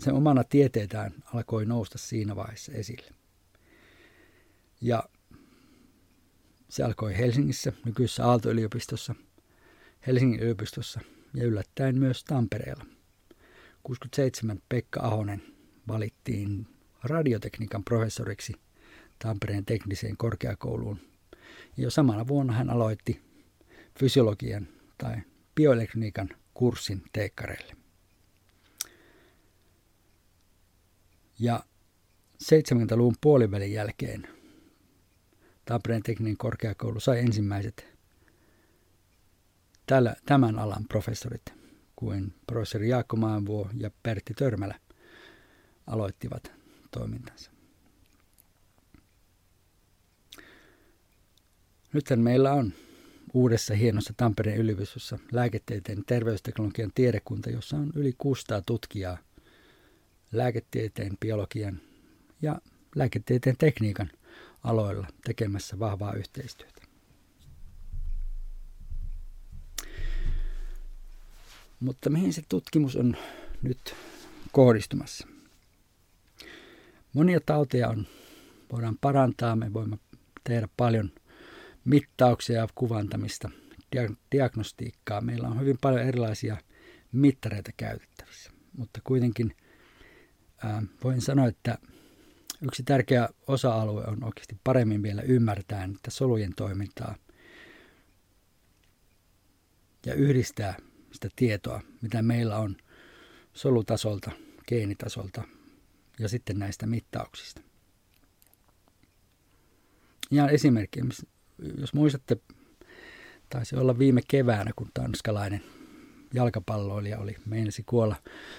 se 0.00 0.12
omana 0.12 0.44
tieteetään 0.44 1.14
alkoi 1.34 1.66
nousta 1.66 1.98
siinä 1.98 2.36
vaiheessa 2.36 2.72
esille. 2.72 3.19
Ja 4.80 5.04
se 6.68 6.82
alkoi 6.82 7.16
Helsingissä, 7.16 7.72
nykyisessä 7.84 8.26
Aalto-yliopistossa, 8.26 9.14
Helsingin 10.06 10.40
yliopistossa 10.40 11.00
ja 11.34 11.44
yllättäen 11.44 11.98
myös 11.98 12.24
Tampereella. 12.24 12.84
67 13.82 14.62
Pekka 14.68 15.00
Ahonen 15.00 15.42
valittiin 15.88 16.66
radiotekniikan 17.02 17.84
professoriksi 17.84 18.52
Tampereen 19.18 19.64
tekniseen 19.64 20.16
korkeakouluun. 20.16 21.00
Ja 21.76 21.82
jo 21.82 21.90
samana 21.90 22.28
vuonna 22.28 22.52
hän 22.52 22.70
aloitti 22.70 23.22
fysiologian 23.98 24.68
tai 24.98 25.16
bioelektroniikan 25.54 26.28
kurssin 26.54 27.02
teekkareille. 27.12 27.76
Ja 31.38 31.64
70-luvun 32.44 33.14
puolivälin 33.20 33.72
jälkeen 33.72 34.39
Tampereen 35.70 36.02
tekninen 36.02 36.36
korkeakoulu 36.36 37.00
sai 37.00 37.18
ensimmäiset 37.18 37.86
tällä, 39.86 40.16
tämän 40.26 40.58
alan 40.58 40.84
professorit, 40.88 41.42
kuin 41.96 42.34
professori 42.46 42.88
Jaakko 42.88 43.16
Maanvuo 43.16 43.70
ja 43.76 43.90
Pertti 44.02 44.34
Törmälä 44.34 44.80
aloittivat 45.86 46.52
toimintansa. 46.90 47.50
Nythän 51.92 52.20
meillä 52.20 52.52
on 52.52 52.72
uudessa 53.34 53.74
hienossa 53.74 54.14
Tampereen 54.16 54.58
yliopistossa 54.58 55.18
lääketieteen 55.32 56.04
terveysteknologian 56.06 56.90
tiedekunta, 56.94 57.50
jossa 57.50 57.76
on 57.76 57.92
yli 57.94 58.14
600 58.18 58.62
tutkijaa 58.66 59.18
lääketieteen, 60.32 61.16
biologian 61.20 61.80
ja 62.42 62.60
lääketieteen 62.94 63.56
tekniikan 63.58 64.10
aloilla 64.62 65.06
tekemässä 65.24 65.78
vahvaa 65.78 66.12
yhteistyötä. 66.12 66.82
Mutta 71.80 72.10
mihin 72.10 72.32
se 72.32 72.42
tutkimus 72.48 72.96
on 72.96 73.16
nyt 73.62 73.94
kohdistumassa? 74.52 75.26
Monia 77.12 77.40
tauteja 77.40 77.88
on, 77.88 78.06
voidaan 78.72 78.98
parantaa, 79.00 79.56
me 79.56 79.72
voimme 79.72 79.98
tehdä 80.44 80.68
paljon 80.76 81.10
mittauksia 81.84 82.56
ja 82.56 82.68
kuvantamista, 82.74 83.50
diagnostiikkaa. 84.32 85.20
Meillä 85.20 85.48
on 85.48 85.60
hyvin 85.60 85.78
paljon 85.80 86.02
erilaisia 86.02 86.56
mittareita 87.12 87.70
käytettävissä, 87.76 88.50
mutta 88.76 89.00
kuitenkin 89.04 89.56
ää, 90.64 90.82
voin 91.04 91.20
sanoa, 91.20 91.46
että 91.46 91.78
yksi 92.62 92.82
tärkeä 92.82 93.28
osa-alue 93.46 94.04
on 94.04 94.24
oikeasti 94.24 94.56
paremmin 94.64 95.02
vielä 95.02 95.22
ymmärtää 95.22 95.84
että 95.84 96.10
solujen 96.10 96.52
toimintaa 96.56 97.14
ja 100.06 100.14
yhdistää 100.14 100.74
sitä 101.12 101.28
tietoa, 101.36 101.80
mitä 102.02 102.22
meillä 102.22 102.58
on 102.58 102.76
solutasolta, 103.54 104.30
geenitasolta 104.68 105.42
ja 106.18 106.28
sitten 106.28 106.58
näistä 106.58 106.86
mittauksista. 106.86 107.60
Ihan 110.30 110.50
esimerkki, 110.50 111.00
jos 111.78 111.94
muistatte, 111.94 112.36
taisi 113.48 113.76
olla 113.76 113.98
viime 113.98 114.20
keväänä, 114.28 114.70
kun 114.76 114.90
tanskalainen 114.94 115.62
jalkapalloilija 116.34 117.18
oli 117.18 117.36
meinasi 117.46 117.82
kuolla 117.86 118.16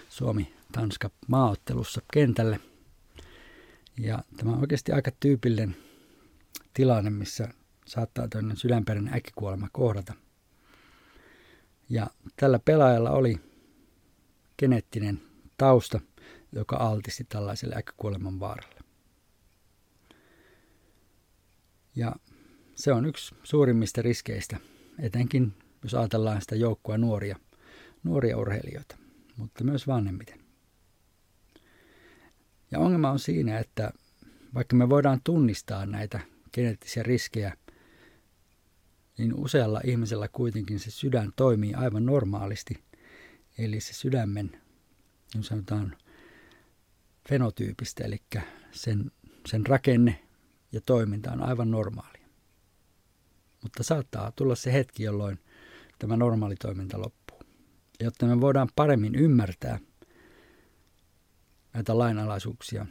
Suomi-Tanska 0.10 1.10
maaottelussa 1.28 2.02
kentälle. 2.14 2.60
Ja 3.98 4.24
tämä 4.38 4.52
on 4.52 4.60
oikeasti 4.60 4.92
aika 4.92 5.12
tyypillinen 5.20 5.76
tilanne, 6.74 7.10
missä 7.10 7.48
saattaa 7.86 8.28
tämmöinen 8.28 8.58
sydänperäinen 8.58 9.14
äkkikuolema 9.14 9.68
kohdata. 9.72 10.14
Ja 11.90 12.08
tällä 12.36 12.60
pelaajalla 12.60 13.12
oli 13.12 13.40
geneettinen 14.58 15.22
tausta, 15.58 16.00
joka 16.52 16.76
altisti 16.76 17.24
tällaiselle 17.24 17.76
äkkikuoleman 17.76 18.40
vaaralle. 18.40 18.82
Ja 21.96 22.16
se 22.76 22.94
on 22.94 23.06
yksi 23.06 23.36
suurimmista 23.44 24.02
riskeistä, 24.02 24.58
etenkin 25.00 25.54
jos 25.84 25.94
ajatellaan 25.94 26.42
sitä 26.42 26.56
joukkoa 26.56 26.98
nuoria, 26.98 27.40
nuoria 28.04 28.38
urheilijoita, 28.38 28.98
mutta 29.38 29.64
myös 29.64 29.88
vanhemmiten. 29.88 30.41
Ja 32.72 32.80
ongelma 32.80 33.12
on 33.12 33.20
siinä, 33.20 33.60
että 33.60 33.92
vaikka 34.54 34.76
me 34.76 34.90
voidaan 34.90 35.22
tunnistaa 35.24 35.86
näitä 35.86 36.20
geneettisiä 36.54 37.04
riskejä, 37.04 37.58
niin 39.18 39.34
usealla 39.34 39.82
ihmisellä 39.86 40.28
kuitenkin 40.28 40.80
se 40.80 40.92
sydän 40.92 41.32
toimii 41.36 41.74
aivan 41.74 42.06
normaalisti. 42.06 42.84
Eli 43.58 43.80
se 43.80 43.94
sydämen, 43.94 44.62
niin 45.34 45.44
sanotaan, 45.44 45.98
fenotyypistä, 47.30 48.04
eli 48.04 48.22
sen, 48.72 49.12
sen 49.48 49.66
rakenne 49.66 50.24
ja 50.72 50.82
toiminta 50.82 51.32
on 51.32 51.42
aivan 51.42 51.72
normaalia. 51.72 52.28
Mutta 53.64 53.84
saattaa 53.84 54.32
tulla 54.32 54.56
se 54.56 54.74
hetki, 54.74 55.04
jolloin 55.04 55.40
tämä 56.00 56.18
normaali 56.18 56.56
toiminta 56.56 57.02
loppuu. 57.02 57.40
Jotta 58.00 58.26
me 58.26 58.42
voidaan 58.42 58.70
paremmin 58.76 59.16
ymmärtää 59.16 59.80
näitä 61.74 61.98
lainalaisuuksia, 61.98 62.86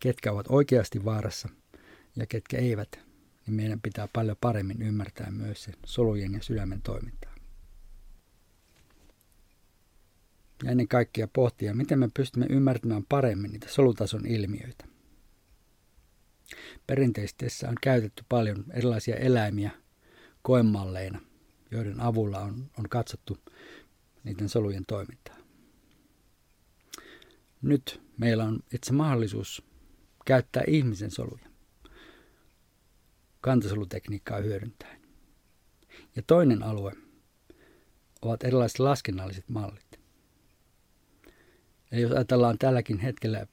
ketkä 0.00 0.32
ovat 0.32 0.46
oikeasti 0.48 1.04
vaarassa 1.04 1.48
ja 2.16 2.26
ketkä 2.26 2.58
eivät, 2.58 3.00
niin 3.46 3.54
meidän 3.54 3.80
pitää 3.80 4.08
paljon 4.12 4.36
paremmin 4.40 4.82
ymmärtää 4.82 5.30
myös 5.30 5.62
se 5.64 5.72
solujen 5.86 6.32
ja 6.32 6.42
sydämen 6.42 6.82
toimintaa. 6.82 7.34
Ja 10.64 10.70
ennen 10.70 10.88
kaikkea 10.88 11.28
pohtia, 11.28 11.74
miten 11.74 11.98
me 11.98 12.08
pystymme 12.14 12.46
ymmärtämään 12.50 13.04
paremmin 13.08 13.50
niitä 13.50 13.68
solutason 13.68 14.26
ilmiöitä. 14.26 14.84
Perinteisesti 16.86 17.46
on 17.68 17.74
käytetty 17.82 18.24
paljon 18.28 18.64
erilaisia 18.70 19.16
eläimiä 19.16 19.70
koemalleina, 20.42 21.20
joiden 21.70 22.00
avulla 22.00 22.38
on, 22.40 22.70
on 22.78 22.88
katsottu 22.88 23.38
niiden 24.24 24.48
solujen 24.48 24.84
toimintaa. 24.86 25.33
Nyt 27.64 28.02
meillä 28.18 28.44
on 28.44 28.60
itse 28.74 28.92
mahdollisuus 28.92 29.62
käyttää 30.24 30.62
ihmisen 30.66 31.10
soluja 31.10 31.48
kantasolutekniikkaa 33.40 34.38
hyödyntäen. 34.38 35.00
Ja 36.16 36.22
toinen 36.26 36.62
alue 36.62 36.92
ovat 38.22 38.44
erilaiset 38.44 38.78
laskennalliset 38.78 39.48
mallit. 39.48 40.00
Eli 41.92 42.00
jos 42.00 42.12
ajatellaan 42.12 42.58
tälläkin 42.58 42.98
hetkellä 42.98 43.46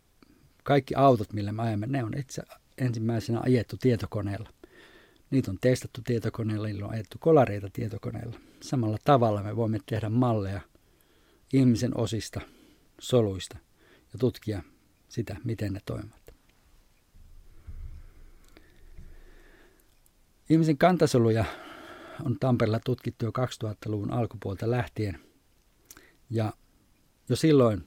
kaikki 0.64 0.96
autot, 0.96 1.34
millä 1.34 1.52
me 1.52 1.64
ajamme, 1.64 1.88
ne 1.88 2.04
on 2.04 2.18
itse 2.18 2.44
ensimmäisenä 2.78 3.40
ajettu 3.46 3.78
tietokoneella. 3.78 4.50
Niitä 5.32 5.52
on 5.52 5.58
testattu 5.62 6.02
tietokoneella, 6.06 6.68
niillä 6.68 6.86
on 6.86 6.94
ajettu 6.94 7.18
kolareita 7.20 7.70
tietokoneella. 7.74 8.40
Samalla 8.62 8.98
tavalla 9.04 9.44
me 9.44 9.56
voimme 9.56 9.80
tehdä 9.86 10.10
malleja 10.10 10.62
ihmisen 11.54 11.98
osista, 11.98 12.42
soluista 13.00 13.58
ja 14.14 14.20
tutkia 14.20 14.64
sitä, 15.10 15.36
miten 15.44 15.74
ne 15.74 15.80
toimivat. 15.86 16.36
Ihmisen 20.50 20.78
kantasoluja 20.78 21.46
on 22.26 22.38
Tampereella 22.40 22.80
tutkittu 22.86 23.26
jo 23.26 23.32
2000-luvun 23.32 24.12
alkupuolta 24.12 24.72
lähtien. 24.72 25.20
Ja 26.30 26.54
jo 27.30 27.36
silloin 27.36 27.84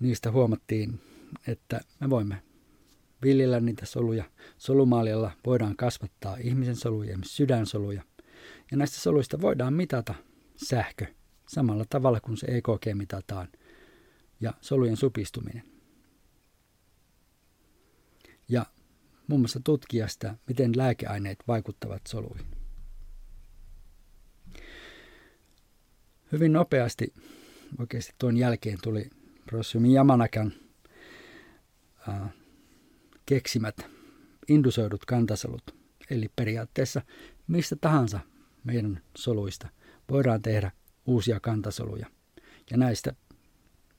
niistä 0.00 0.30
huomattiin, 0.30 1.00
että 1.46 1.80
me 2.00 2.10
voimme 2.10 2.42
viljellä 3.22 3.60
niitä 3.60 3.86
soluja. 3.86 4.24
Solumaaljalla 4.58 5.30
voidaan 5.46 5.76
kasvattaa 5.76 6.36
ihmisen 6.40 6.76
soluja 6.76 7.10
ja 7.10 7.18
sydänsoluja. 7.22 8.02
Ja 8.70 8.76
näistä 8.76 9.00
soluista 9.00 9.40
voidaan 9.40 9.74
mitata 9.74 10.14
sähkö 10.56 11.06
samalla 11.48 11.84
tavalla 11.88 12.20
kuin 12.20 12.36
se 12.36 12.46
EKG 12.46 12.94
mitataan 12.94 13.48
ja 14.40 14.54
solujen 14.60 14.96
supistuminen. 14.96 15.62
Ja 18.48 18.66
muun 19.26 19.40
muassa 19.40 19.60
tutkia 19.64 20.08
sitä, 20.08 20.34
miten 20.48 20.72
lääkeaineet 20.76 21.38
vaikuttavat 21.48 22.06
soluihin. 22.06 22.46
Hyvin 26.32 26.52
nopeasti 26.52 27.14
oikeasti 27.78 28.14
tuon 28.18 28.36
jälkeen 28.36 28.78
tuli 28.82 29.10
professori 29.46 29.94
Yamanakan 29.94 30.52
äh, 32.08 32.30
keksimät 33.26 33.76
indusoidut 34.48 35.04
kantasolut. 35.04 35.76
Eli 36.10 36.28
periaatteessa 36.36 37.02
mistä 37.46 37.76
tahansa 37.76 38.20
meidän 38.64 39.02
soluista 39.16 39.68
voidaan 40.10 40.42
tehdä 40.42 40.72
uusia 41.06 41.40
kantasoluja 41.40 42.06
ja 42.70 42.76
näistä 42.76 43.14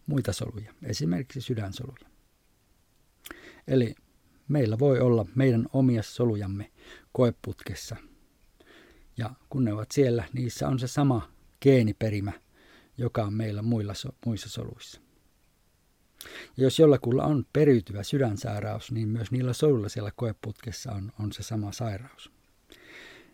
muita 0.10 0.34
soluja, 0.34 0.74
esimerkiksi 0.84 1.42
sydänsoluja. 1.42 2.10
Eli 3.68 3.96
meillä 4.48 4.80
voi 4.80 5.00
olla 5.00 5.26
meidän 5.36 5.68
omia 5.74 6.04
solujamme 6.04 6.72
koeputkessa. 7.12 7.96
Ja 9.18 9.30
kun 9.50 9.66
ne 9.66 9.74
ovat 9.74 9.92
siellä, 9.92 10.24
niissä 10.34 10.68
on 10.68 10.80
se 10.80 10.88
sama 10.88 11.32
geeniperimä, 11.62 12.32
joka 12.98 13.24
on 13.24 13.34
meillä 13.34 13.62
muilla, 13.62 13.94
muissa 14.26 14.50
soluissa. 14.50 15.02
Ja 16.58 16.64
jos 16.64 16.80
jollakulla 16.80 17.24
on 17.24 17.46
periytyvä 17.54 18.04
sydänsairaus, 18.04 18.92
niin 18.92 19.10
myös 19.10 19.32
niillä 19.32 19.54
soluilla 19.54 19.90
siellä 19.90 20.12
koeputkessa 20.16 20.92
on, 20.92 21.12
on 21.20 21.34
se 21.34 21.44
sama 21.44 21.72
sairaus. 21.72 22.32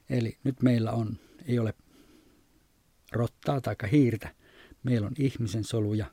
Eli 0.09 0.37
nyt 0.43 0.61
meillä 0.61 0.91
on, 0.91 1.17
ei 1.45 1.59
ole 1.59 1.73
rottaa 3.11 3.61
tai 3.61 3.75
hiirtä, 3.91 4.35
meillä 4.83 5.07
on 5.07 5.13
ihmisen 5.17 5.63
soluja 5.63 6.05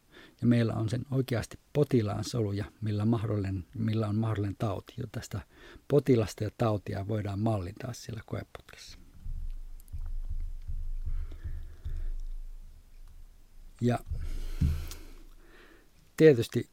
ja 0.43 0.47
meillä 0.49 0.75
on 0.75 0.89
sen 0.89 1.07
oikeasti 1.11 1.59
potilaan 1.73 2.25
soluja, 2.25 2.65
millä, 2.81 3.05
mahdollinen, 3.05 3.65
millä 3.75 4.09
on 4.09 4.17
mahdollinen 4.17 4.57
tauti. 4.59 4.95
Jo 4.97 5.05
tästä 5.13 5.41
potilasta 5.89 6.45
ja 6.45 6.51
tautia 6.59 7.09
voidaan 7.09 7.39
mallintaa 7.39 7.93
siellä 7.93 8.23
koeputkessa. 8.27 8.99
Ja 13.81 13.99
tietysti 16.17 16.71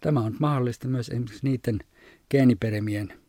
tämä 0.00 0.20
on 0.20 0.36
mahdollista 0.40 0.88
myös 0.88 1.08
esimerkiksi 1.08 1.40
niiden 1.42 1.78
geeniperimien 2.30 3.20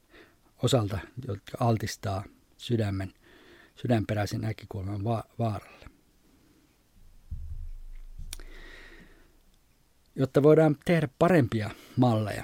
osalta, 0.63 0.99
jotka 1.27 1.57
altistaa 1.59 2.23
sydämen, 2.57 3.13
sydänperäisen 3.75 4.45
äkkikuoleman 4.45 5.03
va- 5.03 5.23
vaaralle. 5.39 5.86
Jotta 10.19 10.43
voidaan 10.43 10.77
tehdä 10.85 11.09
parempia 11.19 11.69
malleja, 11.97 12.43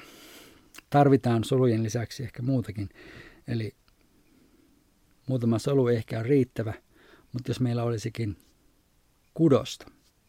tarvitaan 0.89 1.43
solujen 1.43 1.83
lisäksi 1.83 2.23
ehkä 2.23 2.43
muutakin. 2.43 2.89
Eli 3.47 3.75
muutama 5.27 5.59
solu 5.59 5.87
ehkä 5.87 6.19
ole 6.19 6.27
riittävä, 6.27 6.73
mutta 7.33 7.49
jos 7.49 7.59
meillä 7.59 7.83
olisikin 7.83 8.37
kudosta, 9.33 9.85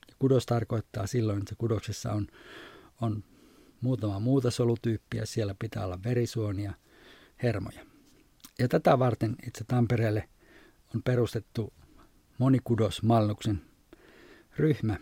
ja 0.09 0.15
kudos 0.19 0.47
tarkoittaa 0.47 1.07
silloin, 1.07 1.39
että 1.39 1.55
kudoksessa 1.59 2.13
on, 2.13 2.27
on 3.01 3.25
muutama 3.81 4.21
muuta 4.21 4.51
solutyyppiä, 4.51 5.27
siellä 5.27 5.55
pitää 5.59 5.85
olla 5.85 6.03
verisuonia, 6.05 6.75
hermoja. 7.43 7.87
Ja 8.59 8.69
tätä 8.69 8.99
varten 8.99 9.37
itse 9.47 9.65
Tampereelle 9.65 10.29
on 10.95 11.03
perustettu 11.03 11.73
monikudosmalluksen 12.39 13.63
ryhmä, 14.59 14.99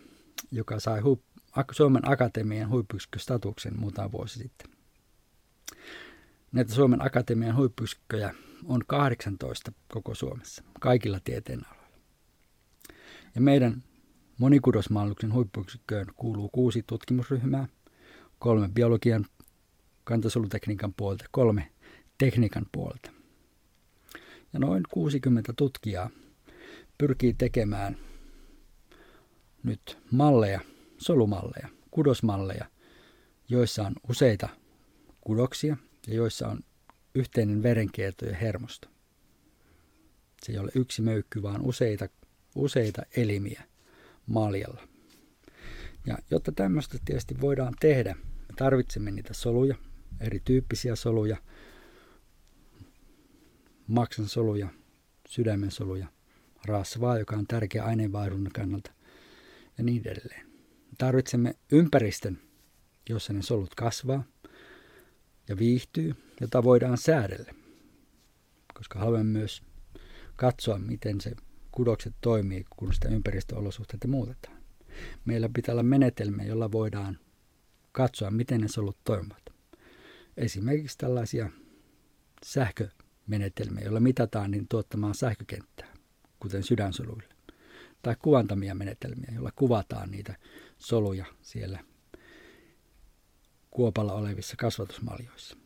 joka 0.50 0.81
sai 0.81 1.00
huip- 1.00 1.32
Suomen 1.73 2.11
Akatemian 2.11 2.71
huippuyksikköstatuksen 2.71 3.81
muutama 3.81 4.12
vuosi 4.12 4.38
sitten. 4.38 4.71
Näitä 6.53 6.75
Suomen 6.75 7.07
Akatemian 7.07 7.57
huippuyksikköjä 7.57 8.35
on 8.65 8.83
18 8.87 9.73
koko 9.88 10.15
Suomessa, 10.15 10.62
kaikilla 10.81 11.21
tieteenaloilla. 11.25 11.83
Ja 13.35 13.41
meidän 13.41 13.83
monikudosmalluksen 14.38 15.33
huippuyksikköön 15.33 16.07
kuuluu 16.17 16.49
kuusi 16.49 16.85
tutkimusryhmää, 16.87 17.69
kolme 18.38 18.69
biologian 18.69 19.27
kantasolutekniikan 20.05 20.95
puolta, 20.97 21.25
kolme 21.31 21.73
tekniikan 22.19 22.67
puolta. 22.73 23.11
Ja 24.53 24.59
noin 24.59 24.83
60 24.91 25.53
tutkijaa 25.57 26.11
pyrkii 26.99 27.35
tekemään 27.35 27.97
nyt 29.62 29.99
malleja, 30.11 30.61
solumalleja, 31.03 31.69
kudosmalleja, 31.91 32.65
joissa 33.49 33.83
on 33.87 33.95
useita 34.09 34.49
kudoksia 35.21 35.77
ja 36.07 36.15
joissa 36.15 36.49
on 36.49 36.61
yhteinen 37.15 37.62
verenkierto 37.62 38.27
ja 38.27 38.37
hermosto. 38.37 38.88
Se 40.43 40.53
ei 40.53 40.59
ole 40.59 40.71
yksi 40.75 41.03
möykky, 41.03 41.43
vaan 41.43 41.61
useita, 41.61 42.09
useita 42.55 43.03
elimiä 43.17 43.62
maljalla. 44.27 44.88
Ja 46.07 46.19
jotta 46.31 46.53
tämmöistä 46.53 46.99
tietysti 47.05 47.41
voidaan 47.41 47.75
tehdä, 47.81 48.15
me 48.49 48.55
tarvitsemme 48.57 49.11
niitä 49.11 49.35
soluja, 49.35 49.75
erityyppisiä 50.21 50.97
soluja, 50.97 51.37
maksan 53.87 54.29
soluja, 54.29 54.69
sydämen 55.29 55.71
soluja, 55.71 56.07
rasvaa, 56.67 57.19
joka 57.19 57.37
on 57.37 57.47
tärkeä 57.47 57.85
aineenvaihdunnan 57.85 58.53
kannalta 58.53 58.93
ja 59.79 59.85
niin 59.85 60.09
edelleen. 60.09 60.52
Tarvitsemme 61.03 61.55
ympäristön, 61.73 62.38
jossa 63.09 63.33
ne 63.33 63.43
solut 63.43 63.75
kasvaa 63.75 64.25
ja 65.49 65.59
viihtyy, 65.59 66.15
jota 66.41 66.65
voidaan 66.65 66.99
säädellä, 66.99 67.53
koska 68.75 68.99
haluamme 68.99 69.38
myös 69.38 69.62
katsoa, 70.37 70.79
miten 70.79 71.21
se 71.21 71.33
kudokset 71.73 72.15
toimii, 72.21 72.65
kun 72.77 72.95
sitä 72.95 73.09
ympäristöolosuhteita 73.09 74.09
muutetaan. 74.09 74.62
Meillä 75.25 75.49
pitää 75.55 75.73
olla 75.73 75.83
menetelmä, 75.83 76.43
jolla 76.43 76.73
voidaan 76.73 77.19
katsoa, 77.93 78.31
miten 78.31 78.61
ne 78.61 78.69
solut 78.69 78.99
toimivat. 79.05 79.43
Esimerkiksi 80.37 80.99
tällaisia 80.99 81.51
sähkömenetelmiä, 82.45 83.85
joilla 83.85 84.01
mitataan 84.01 84.51
niin 84.51 84.69
tuottamaan 84.69 85.15
sähkökenttää, 85.15 85.95
kuten 86.41 86.62
sydänsoluille. 86.62 87.32
Tai 88.03 88.17
kuvantamia 88.23 88.75
menetelmiä, 88.75 89.31
joilla 89.35 89.53
kuvataan 89.57 90.11
niitä 90.11 90.35
soluja 90.79 91.25
siellä 91.43 91.79
kuopalla 93.71 94.12
olevissa 94.12 94.57
kasvatusmaljoissa. 94.57 95.57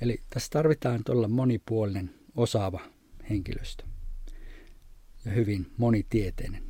Eli 0.00 0.22
tässä 0.30 0.48
tarvitaan 0.50 1.04
tuolla 1.04 1.28
monipuolinen, 1.28 2.14
osaava 2.36 2.80
henkilöstö 3.30 3.84
ja 5.24 5.32
hyvin 5.32 5.72
monitieteinen. 5.76 6.62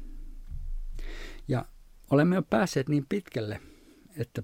Ja 1.49 1.65
olemme 2.11 2.35
jo 2.35 2.43
päässeet 2.43 2.89
niin 2.89 3.07
pitkälle, 3.09 3.61
että 4.17 4.43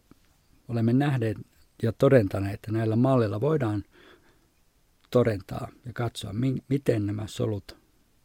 olemme 0.68 0.92
nähneet 0.92 1.36
ja 1.82 1.92
todentaneet, 1.92 2.54
että 2.54 2.72
näillä 2.72 2.96
malleilla 2.96 3.40
voidaan 3.40 3.84
todentaa 5.10 5.68
ja 5.86 5.92
katsoa, 5.92 6.34
miten 6.68 7.06
nämä 7.06 7.26
solut 7.26 7.83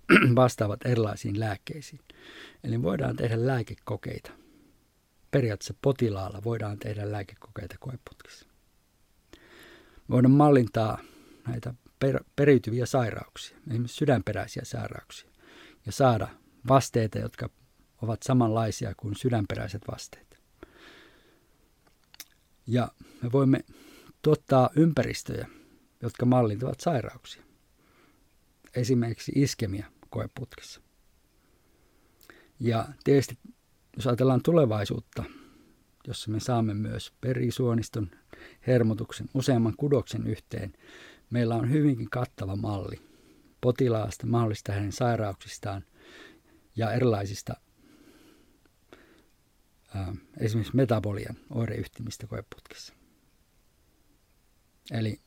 vastaavat 0.35 0.85
erilaisiin 0.85 1.39
lääkkeisiin. 1.39 2.01
Eli 2.63 2.81
voidaan 2.81 3.15
tehdä 3.15 3.47
lääkekokeita. 3.47 4.31
Periaatteessa 5.31 5.73
potilaalla 5.81 6.43
voidaan 6.43 6.79
tehdä 6.79 7.11
lääkekokeita 7.11 7.75
koeputkissa. 7.79 8.45
Voidaan 10.09 10.31
mallintaa 10.31 10.99
näitä 11.47 11.73
per, 11.99 12.23
periytyviä 12.35 12.85
sairauksia, 12.85 13.57
esimerkiksi 13.69 13.97
sydänperäisiä 13.97 14.63
sairauksia, 14.65 15.29
ja 15.85 15.91
saada 15.91 16.27
vasteita, 16.67 17.19
jotka 17.19 17.49
ovat 18.01 18.23
samanlaisia 18.23 18.93
kuin 18.97 19.15
sydänperäiset 19.15 19.81
vasteet. 19.91 20.39
Ja 22.67 22.91
me 23.21 23.31
voimme 23.31 23.65
tuottaa 24.21 24.69
ympäristöjä, 24.75 25.47
jotka 26.01 26.25
mallintavat 26.25 26.79
sairauksia. 26.79 27.43
Esimerkiksi 28.75 29.31
iskemia 29.35 29.85
koeputkissa. 30.09 30.81
Ja 32.59 32.87
tietysti, 33.03 33.37
jos 33.95 34.07
ajatellaan 34.07 34.43
tulevaisuutta, 34.43 35.23
jossa 36.07 36.31
me 36.31 36.39
saamme 36.39 36.73
myös 36.73 37.13
perisuoniston 37.21 38.11
hermotuksen 38.67 39.29
useamman 39.33 39.73
kudoksen 39.77 40.27
yhteen, 40.27 40.73
meillä 41.29 41.55
on 41.55 41.71
hyvinkin 41.71 42.09
kattava 42.09 42.55
malli 42.55 43.01
potilaasta, 43.61 44.27
mahdollista 44.27 44.71
hänen 44.71 44.91
sairauksistaan 44.91 45.85
ja 46.75 46.91
erilaisista 46.91 47.53
ää, 49.95 50.15
esimerkiksi 50.37 50.75
metabolian 50.75 51.37
oireyhtymistä 51.49 52.27
koeputkissa. 52.27 52.93
Eli 54.91 55.19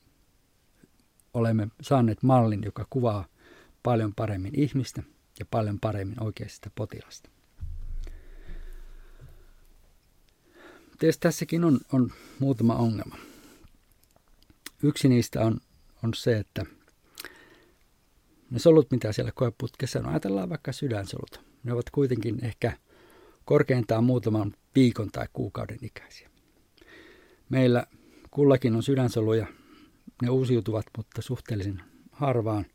olemme 1.34 1.68
saaneet 1.80 2.22
mallin, 2.22 2.62
joka 2.64 2.86
kuvaa 2.90 3.24
paljon 3.82 4.14
paremmin 4.14 4.60
ihmistä 4.60 5.02
ja 5.38 5.46
paljon 5.50 5.80
paremmin 5.80 6.22
oikeasta 6.22 6.70
potilasta. 6.74 7.30
Tietysti 10.98 11.20
tässäkin 11.20 11.64
on, 11.64 11.80
on 11.92 12.12
muutama 12.38 12.74
ongelma. 12.74 13.16
Yksi 14.82 15.08
niistä 15.08 15.40
on, 15.40 15.60
on 16.02 16.14
se, 16.14 16.36
että 16.36 16.66
ne 18.50 18.58
solut, 18.58 18.90
mitä 18.90 19.12
siellä 19.12 19.32
koeputkessa 19.34 19.98
on, 19.98 20.06
ajatellaan 20.06 20.48
vaikka 20.48 20.72
sydänsolut. 20.72 21.40
Ne 21.64 21.72
ovat 21.72 21.90
kuitenkin 21.90 22.44
ehkä 22.44 22.76
korkeintaan 23.44 24.04
muutaman 24.04 24.54
viikon 24.74 25.10
tai 25.10 25.26
kuukauden 25.32 25.78
ikäisiä. 25.82 26.30
Meillä 27.48 27.86
kullakin 28.30 28.76
on 28.76 28.82
sydänsoluja, 28.82 29.46
ne 30.22 30.30
uusiutuvat, 30.30 30.86
mutta 30.96 31.22
suhteellisen 31.22 31.82
harvaan. 32.12 32.66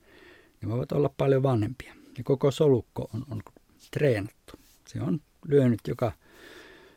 Ne 0.68 0.72
voivat 0.72 0.92
olla 0.92 1.10
paljon 1.18 1.44
vanhempia. 1.44 1.94
Ja 2.18 2.24
koko 2.24 2.52
solukko 2.52 3.10
on, 3.14 3.26
on 3.30 3.42
treenattu. 3.92 4.54
Se 4.88 5.02
on 5.02 5.22
lyönyt 5.48 5.80
joka, 5.88 6.12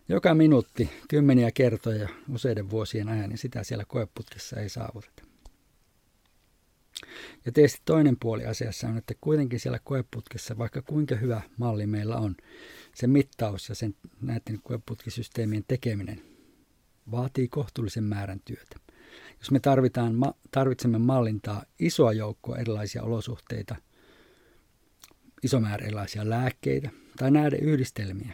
joka 0.09 0.35
minuutti 0.35 0.91
kymmeniä 1.09 1.51
kertoja 1.51 2.09
useiden 2.29 2.71
vuosien 2.71 3.09
ajan, 3.09 3.29
niin 3.29 3.39
sitä 3.39 3.65
siellä 3.65 3.85
koeputkessa 3.85 4.61
ei 4.61 4.69
saavuteta. 4.69 5.23
Ja 7.45 7.53
tietysti 7.53 7.83
toinen 7.85 8.17
puoli 8.21 8.47
asiassa 8.47 8.89
on, 8.89 8.99
että 8.99 9.15
kuitenkin 9.21 9.61
siellä 9.61 9.79
koeputkessa, 9.85 10.59
vaikka 10.59 10.83
kuinka 10.83 11.15
hyvä 11.15 11.43
malli 11.57 11.87
meillä 11.87 12.17
on, 12.17 12.37
se 12.95 13.07
mittaus 13.07 13.69
ja 13.69 13.75
sen 13.75 13.95
näiden 14.21 14.59
koeputkisysteemien 14.63 15.65
tekeminen 15.69 16.23
vaatii 17.11 17.49
kohtuullisen 17.49 18.05
määrän 18.05 18.41
työtä. 18.45 18.90
Jos 19.41 19.51
me 19.51 19.61
tarvitaan, 19.61 20.15
tarvitsemme 20.51 20.99
mallintaa 20.99 21.65
isoa 21.79 22.13
joukkoa 22.13 22.57
erilaisia 22.57 23.03
olosuhteita, 23.03 23.77
iso 25.43 25.61
määrä 25.61 25.87
erilaisia 25.87 26.31
lääkkeitä 26.31 26.91
tai 27.17 27.31
näiden 27.31 27.61
yhdistelmiä, 27.61 28.33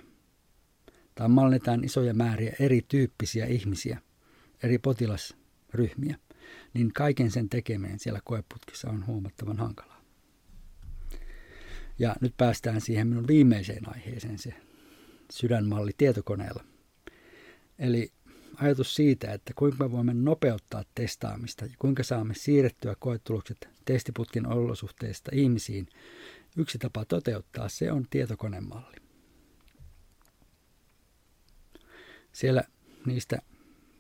tai 1.15 1.29
mallinnetaan 1.29 1.85
isoja 1.85 2.15
määriä 2.15 2.57
erityyppisiä 2.61 3.47
ihmisiä, 3.47 4.01
eri 4.63 4.79
potilasryhmiä, 4.79 6.19
niin 6.75 6.93
kaiken 6.93 7.31
sen 7.31 7.49
tekeminen 7.49 7.99
siellä 7.99 8.21
koeputkissa 8.25 8.91
on 8.91 9.07
huomattavan 9.07 9.59
hankalaa. 9.59 10.01
Ja 11.99 12.17
nyt 12.21 12.35
päästään 12.37 12.81
siihen 12.81 13.07
minun 13.07 13.27
viimeiseen 13.27 13.89
aiheeseen, 13.89 14.39
se 14.39 14.55
sydänmalli 15.33 15.93
tietokoneella. 15.99 16.65
Eli 17.79 18.13
ajatus 18.61 18.95
siitä, 18.95 19.33
että 19.33 19.53
kuinka 19.57 19.85
me 19.85 19.93
voimme 19.93 20.15
nopeuttaa 20.15 20.85
testaamista 20.95 21.65
ja 21.65 21.75
kuinka 21.79 22.03
saamme 22.03 22.35
siirrettyä 22.35 22.97
koetulokset 22.99 23.69
testiputkin 23.85 24.47
olosuhteista 24.47 25.31
ihmisiin. 25.35 25.89
Yksi 26.57 26.79
tapa 26.79 27.05
toteuttaa 27.05 27.69
se 27.69 27.93
on 27.93 28.07
tietokonemalli. 28.11 28.97
Siellä 32.33 32.63
niistä 33.07 33.39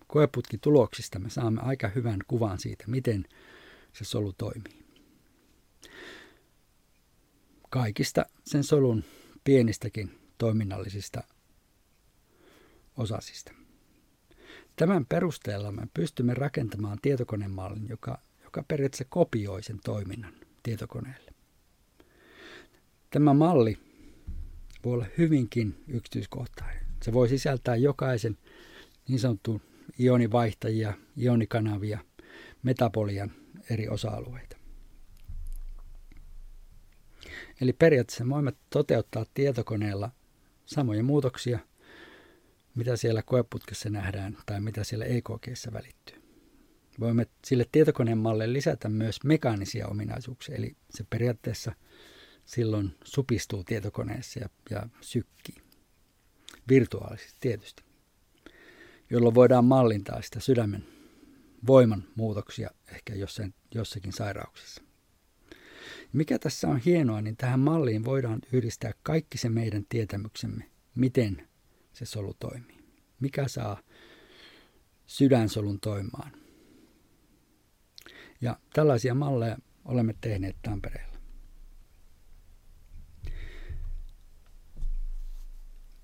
koeputkituloksista 0.07 1.19
me 1.19 1.31
saamme 1.31 1.61
aika 1.63 1.89
hyvän 1.89 2.21
kuvan 2.29 2.59
siitä, 2.59 2.85
miten 2.87 3.25
se 3.93 4.05
solu 4.05 4.33
toimii. 4.33 4.87
Kaikista 7.71 8.27
sen 8.45 8.65
solun 8.65 9.05
pienistäkin 9.45 10.19
toiminnallisista 10.39 11.23
osasista. 12.97 13.66
Tämän 14.77 15.07
perusteella 15.07 15.73
me 15.73 15.89
pystymme 15.95 16.35
rakentamaan 16.35 16.99
tietokonemallin, 17.03 17.89
joka, 17.89 18.19
joka 18.45 18.63
periaatteessa 18.69 19.05
kopioi 19.09 19.63
sen 19.63 19.81
toiminnan 19.85 20.35
tietokoneelle. 20.63 21.33
Tämä 23.11 23.35
malli 23.35 23.79
voi 24.85 24.93
olla 24.93 25.07
hyvinkin 25.19 25.85
yksityiskohtainen. 25.89 26.87
Se 27.03 27.13
voi 27.13 27.29
sisältää 27.29 27.77
jokaisen 27.77 28.39
niin 29.09 29.19
sanottu 29.19 29.63
ionivaihtajia, 30.01 30.95
ionikanavia, 31.19 31.99
metabolian 32.63 33.33
eri 33.71 33.89
osa-alueita. 33.89 34.57
Eli 37.61 37.73
periaatteessa 37.73 38.29
voimme 38.29 38.53
toteuttaa 38.71 39.27
tietokoneella 39.35 40.11
samoja 40.67 41.03
muutoksia, 41.03 41.59
mitä 42.77 42.97
siellä 42.97 43.23
koeputkessa 43.23 43.91
nähdään 43.91 44.37
tai 44.47 44.61
mitä 44.61 44.85
siellä 44.85 45.05
EKGssä 45.05 45.73
välittyy. 45.73 46.23
Voimme 47.01 47.27
sille 47.45 47.67
tietokoneen 47.73 48.19
malle 48.19 48.53
lisätä 48.53 48.89
myös 48.89 49.25
mekaanisia 49.25 49.89
ominaisuuksia, 49.89 50.57
eli 50.57 50.77
se 50.91 51.05
periaatteessa 51.11 51.73
silloin 52.45 52.95
supistuu 53.05 53.65
tietokoneessa 53.65 54.41
ja, 54.41 54.49
ja 54.71 54.89
sykkii. 55.01 55.55
Virtuaalisesti 56.69 57.37
tietysti, 57.41 57.83
jolloin 59.11 59.35
voidaan 59.35 59.65
mallintaa 59.65 60.23
sitä 60.23 60.41
sydämen 60.41 60.87
voiman 61.67 62.05
muutoksia 62.15 62.71
ehkä 62.89 63.15
jossain, 63.15 63.55
jossakin 63.75 64.13
sairauksissa. 64.13 64.83
Mikä 66.13 66.39
tässä 66.39 66.69
on 66.69 66.79
hienoa, 66.79 67.21
niin 67.21 67.37
tähän 67.37 67.61
malliin 67.61 68.05
voidaan 68.05 68.39
yhdistää 68.53 68.93
kaikki 69.03 69.39
se 69.39 69.49
meidän 69.49 69.85
tietämyksemme, 69.89 70.71
miten 70.95 71.49
se 71.97 72.07
solu 72.07 72.35
toimii. 72.35 72.79
Mikä 73.21 73.49
saa 73.49 73.81
sydänsolun 75.07 75.81
toimimaan. 75.81 76.33
Ja 78.41 78.57
tällaisia 78.73 79.15
malleja 79.15 79.59
olemme 79.85 80.15
tehneet 80.21 80.57
Tampereella. 80.63 81.17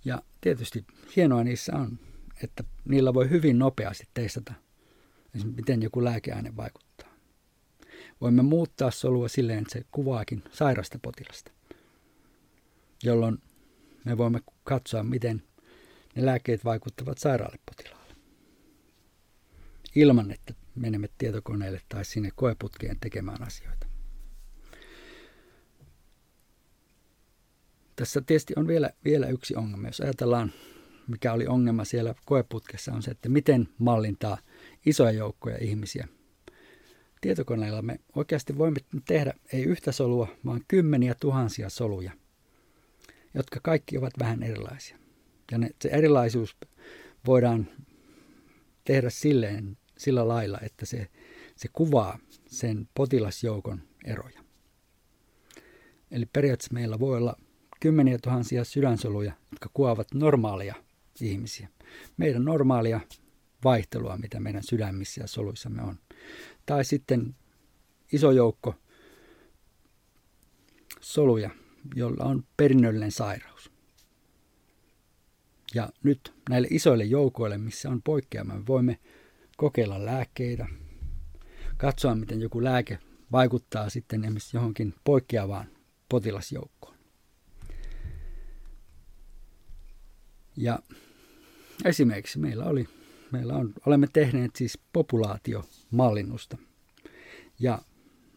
Ja 0.04 0.22
tietysti 0.40 0.86
hienoa 1.16 1.44
niissä 1.44 1.72
on, 1.76 1.98
että 2.42 2.64
niillä 2.84 3.14
voi 3.14 3.30
hyvin 3.30 3.58
nopeasti 3.58 4.04
testata, 4.14 4.52
miten 5.56 5.82
joku 5.82 6.04
lääkeaine 6.04 6.56
vaikuttaa. 6.56 7.08
Voimme 8.20 8.42
muuttaa 8.42 8.90
solua 8.90 9.28
silleen, 9.28 9.58
että 9.58 9.72
se 9.72 9.84
kuvaakin 9.90 10.42
sairasta 10.52 10.98
potilasta, 11.02 11.52
jolloin 13.02 13.38
me 14.04 14.18
voimme 14.18 14.40
katsoa, 14.64 15.02
miten 15.02 15.42
ne 16.14 16.26
lääkkeet 16.26 16.64
vaikuttavat 16.64 17.18
sairaalle 17.18 17.58
potilaalle. 17.66 18.14
Ilman, 19.94 20.30
että 20.30 20.54
menemme 20.74 21.08
tietokoneelle 21.18 21.80
tai 21.88 22.04
sinne 22.04 22.30
koeputkeen 22.34 22.96
tekemään 23.00 23.42
asioita. 23.42 23.86
Tässä 27.96 28.20
tietysti 28.20 28.54
on 28.56 28.66
vielä, 28.66 28.90
vielä 29.04 29.26
yksi 29.26 29.56
ongelma. 29.56 29.88
Jos 29.88 30.00
ajatellaan, 30.00 30.52
mikä 31.08 31.32
oli 31.32 31.46
ongelma 31.46 31.84
siellä 31.84 32.14
koeputkessa, 32.24 32.92
on 32.92 33.02
se, 33.02 33.10
että 33.10 33.28
miten 33.28 33.68
mallintaa 33.78 34.38
isoja 34.86 35.10
joukkoja 35.10 35.58
ihmisiä. 35.60 36.08
Tietokoneella 37.20 37.82
me 37.82 38.00
oikeasti 38.16 38.58
voimme 38.58 38.80
tehdä 39.06 39.34
ei 39.52 39.62
yhtä 39.62 39.92
solua, 39.92 40.28
vaan 40.46 40.60
kymmeniä 40.68 41.14
tuhansia 41.20 41.68
soluja, 41.70 42.12
jotka 43.34 43.60
kaikki 43.62 43.98
ovat 43.98 44.12
vähän 44.18 44.42
erilaisia. 44.42 45.01
Ja 45.50 45.58
ne, 45.58 45.70
se 45.80 45.88
erilaisuus 45.88 46.56
voidaan 47.26 47.68
tehdä 48.84 49.10
silleen, 49.10 49.78
sillä 49.98 50.28
lailla, 50.28 50.58
että 50.62 50.86
se, 50.86 51.08
se 51.56 51.68
kuvaa 51.72 52.18
sen 52.46 52.88
potilasjoukon 52.94 53.82
eroja. 54.04 54.40
Eli 56.10 56.26
periaatteessa 56.26 56.74
meillä 56.74 56.98
voi 56.98 57.16
olla 57.16 57.36
kymmeniä 57.80 58.18
tuhansia 58.22 58.64
sydänsoluja, 58.64 59.32
jotka 59.50 59.70
kuvaavat 59.74 60.14
normaaleja 60.14 60.74
ihmisiä. 61.20 61.68
Meidän 62.16 62.44
normaalia 62.44 63.00
vaihtelua, 63.64 64.16
mitä 64.16 64.40
meidän 64.40 64.62
sydämissä 64.62 65.20
ja 65.20 65.26
soluissamme 65.26 65.82
on. 65.82 65.98
Tai 66.66 66.84
sitten 66.84 67.36
iso 68.12 68.30
joukko 68.30 68.74
soluja, 71.00 71.50
jolla 71.94 72.24
on 72.24 72.44
perinnöllinen 72.56 73.12
sairaus. 73.12 73.51
Ja 75.74 75.90
nyt 76.02 76.34
näille 76.48 76.68
isoille 76.70 77.04
joukoille, 77.04 77.58
missä 77.58 77.90
on 77.90 78.02
poikkeama, 78.02 78.54
me 78.54 78.66
voimme 78.66 78.98
kokeilla 79.56 80.04
lääkkeitä, 80.04 80.66
katsoa 81.76 82.14
miten 82.14 82.40
joku 82.40 82.64
lääke 82.64 82.98
vaikuttaa 83.32 83.90
sitten 83.90 84.24
esimerkiksi 84.24 84.56
johonkin 84.56 84.94
poikkeavaan 85.04 85.66
potilasjoukkoon. 86.08 86.96
Ja 90.56 90.78
esimerkiksi 91.84 92.38
meillä 92.38 92.64
oli, 92.64 92.88
meillä 93.30 93.54
on, 93.54 93.72
olemme 93.86 94.06
tehneet 94.12 94.56
siis 94.56 94.78
populaatiomallinnusta 94.92 96.58
ja 97.60 97.78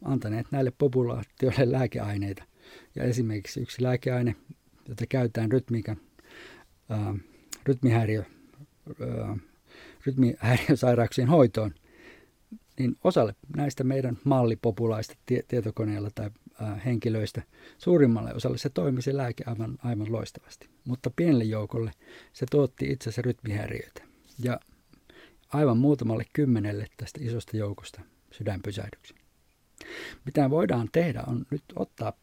antaneet 0.04 0.48
näille 0.52 0.72
populaatioille 0.78 1.72
lääkeaineita. 1.72 2.44
Ja 2.96 3.04
esimerkiksi 3.04 3.62
yksi 3.62 3.84
lääkeaine, 3.84 4.36
jota 4.90 5.08
käytetään 5.08 5.52
rytmiikan 5.52 5.98
rytmihäiriö, 7.66 8.24
ää, 9.02 9.38
rytmihäiriösairauksien 10.06 11.28
hoitoon, 11.28 11.74
niin 12.80 12.96
osalle 13.04 13.36
näistä 13.56 13.84
meidän 13.84 14.18
mallipopulaista 14.24 15.16
tie- 15.26 15.44
tietokoneella 15.48 16.10
tai 16.16 16.30
henkilöistä 16.86 17.42
suurimmalle 17.78 18.34
osalle 18.34 18.58
se 18.58 18.70
toimi 18.70 19.02
se 19.02 19.18
lääke 19.18 19.44
aivan, 19.48 19.78
aivan 19.84 20.12
loistavasti. 20.12 20.70
Mutta 20.86 21.12
pienelle 21.16 21.44
joukolle 21.44 21.92
se 22.34 22.46
tuotti 22.52 22.92
itse 22.92 23.04
asiassa 23.04 23.22
rytmihäiriöitä. 23.22 24.04
Ja 24.40 24.60
aivan 25.54 25.78
muutamalle 25.78 26.24
kymmenelle 26.34 26.88
tästä 26.98 27.20
isosta 27.24 27.58
joukosta 27.58 28.02
sydänpysähdyksen. 28.32 29.18
Mitä 30.26 30.50
voidaan 30.50 30.90
tehdä 30.92 31.24
on 31.28 31.46
nyt 31.52 31.64
ottaa 31.76 32.14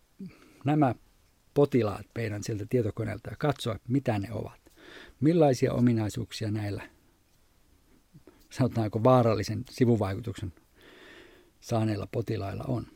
nämä 0.64 0.94
potilaat 1.55 2.07
meidän 2.15 2.43
sieltä 2.43 2.67
tietokoneelta 2.71 3.31
ja 3.31 3.37
katsoa, 3.37 3.79
mitä 3.88 4.19
ne 4.19 4.33
ovat. 4.33 4.61
Millaisia 5.21 5.73
ominaisuuksia 5.73 6.51
näillä, 6.51 6.83
sanotaanko 8.51 9.05
vaarallisen 9.05 9.65
sivuvaikutuksen 9.71 10.53
saaneilla 11.61 12.09
potilailla 12.12 12.65
on. 12.69 12.87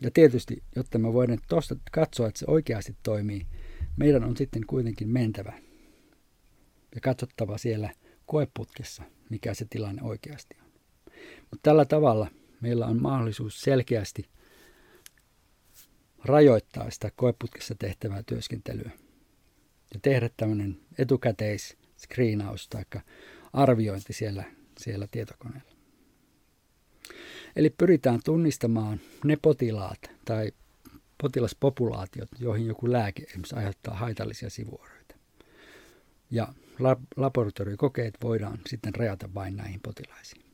Ja 0.00 0.10
tietysti, 0.10 0.62
jotta 0.76 0.98
me 0.98 1.12
voidaan 1.12 1.38
tuosta 1.48 1.76
katsoa, 1.92 2.28
että 2.28 2.38
se 2.38 2.44
oikeasti 2.48 2.96
toimii, 3.02 3.46
meidän 3.96 4.24
on 4.24 4.36
sitten 4.36 4.66
kuitenkin 4.66 5.08
mentävä 5.08 5.52
ja 6.94 7.00
katsottava 7.00 7.58
siellä 7.58 7.90
koeputkessa, 8.26 9.02
mikä 9.30 9.54
se 9.54 9.66
tilanne 9.70 10.02
oikeasti 10.02 10.56
on. 10.62 10.70
Mutta 11.40 11.62
tällä 11.62 11.84
tavalla 11.84 12.30
meillä 12.60 12.86
on 12.86 13.02
mahdollisuus 13.02 13.60
selkeästi– 13.60 14.28
rajoittaa 16.24 16.90
sitä 16.90 17.10
koeputkessa 17.16 17.74
tehtävää 17.74 18.22
työskentelyä 18.22 18.90
ja 19.94 20.00
tehdä 20.02 20.30
tämmöinen 20.36 20.80
etukäteis-screenaus 20.98 22.68
tai 22.68 22.84
arviointi 23.52 24.12
siellä, 24.12 24.44
siellä 24.78 25.08
tietokoneella. 25.10 25.70
Eli 27.56 27.70
pyritään 27.70 28.20
tunnistamaan 28.24 29.00
ne 29.24 29.38
potilaat 29.42 29.98
tai 30.24 30.52
potilaspopulaatiot, 31.22 32.28
joihin 32.38 32.66
joku 32.66 32.92
lääke 32.92 33.22
esimerkiksi 33.22 33.56
aiheuttaa 33.56 33.94
haitallisia 33.94 34.50
sivuoireita. 34.50 35.14
Ja 36.30 36.54
laboratoriokokeet 37.16 38.14
voidaan 38.22 38.58
sitten 38.66 38.94
rajata 38.94 39.34
vain 39.34 39.56
näihin 39.56 39.80
potilaisiin. 39.80 40.49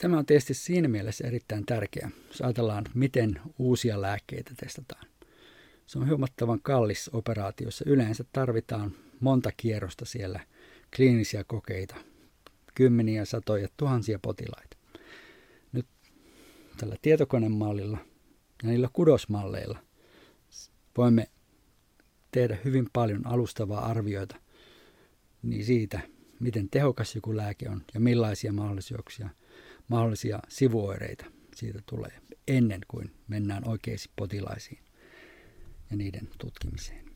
Tämä 0.00 0.18
on 0.18 0.26
tietysti 0.26 0.54
siinä 0.54 0.88
mielessä 0.88 1.26
erittäin 1.26 1.66
tärkeä, 1.66 2.10
jos 2.28 2.40
ajatellaan, 2.40 2.84
miten 2.94 3.40
uusia 3.58 4.00
lääkkeitä 4.00 4.50
testataan. 4.56 5.06
Se 5.86 5.98
on 5.98 6.08
huomattavan 6.08 6.60
kallis 6.62 7.10
operaatio, 7.12 7.66
jossa 7.66 7.84
yleensä 7.88 8.24
tarvitaan 8.32 8.94
monta 9.20 9.50
kierrosta 9.56 10.04
siellä 10.04 10.40
kliinisiä 10.96 11.44
kokeita, 11.44 11.94
kymmeniä, 12.74 13.24
satoja, 13.24 13.68
tuhansia 13.76 14.18
potilaita. 14.22 14.76
Nyt 15.72 15.86
tällä 16.76 16.96
tietokonemallilla 17.02 17.98
ja 18.62 18.68
niillä 18.68 18.88
kudosmalleilla 18.92 19.78
voimme 20.96 21.28
tehdä 22.30 22.58
hyvin 22.64 22.88
paljon 22.92 23.26
alustavaa 23.26 23.86
arvioita 23.86 24.36
niin 25.42 25.64
siitä, 25.64 26.00
miten 26.40 26.68
tehokas 26.70 27.14
joku 27.14 27.36
lääke 27.36 27.68
on 27.68 27.82
ja 27.94 28.00
millaisia 28.00 28.52
mahdollisuuksia, 28.52 29.28
mahdollisia 29.90 30.40
sivuoireita 30.48 31.24
siitä 31.54 31.78
tulee 31.86 32.20
ennen 32.48 32.80
kuin 32.88 33.10
mennään 33.28 33.68
oikeisiin 33.68 34.12
potilaisiin 34.16 34.78
ja 35.90 35.96
niiden 35.96 36.28
tutkimiseen. 36.38 37.10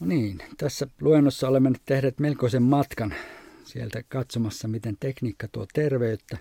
No 0.00 0.06
niin, 0.06 0.38
tässä 0.56 0.86
luennossa 1.00 1.48
olemme 1.48 1.70
nyt 1.70 1.82
tehneet 1.86 2.20
melkoisen 2.20 2.62
matkan 2.62 3.14
sieltä 3.64 4.02
katsomassa, 4.08 4.68
miten 4.68 4.96
tekniikka 5.00 5.48
tuo 5.48 5.66
terveyttä 5.72 6.38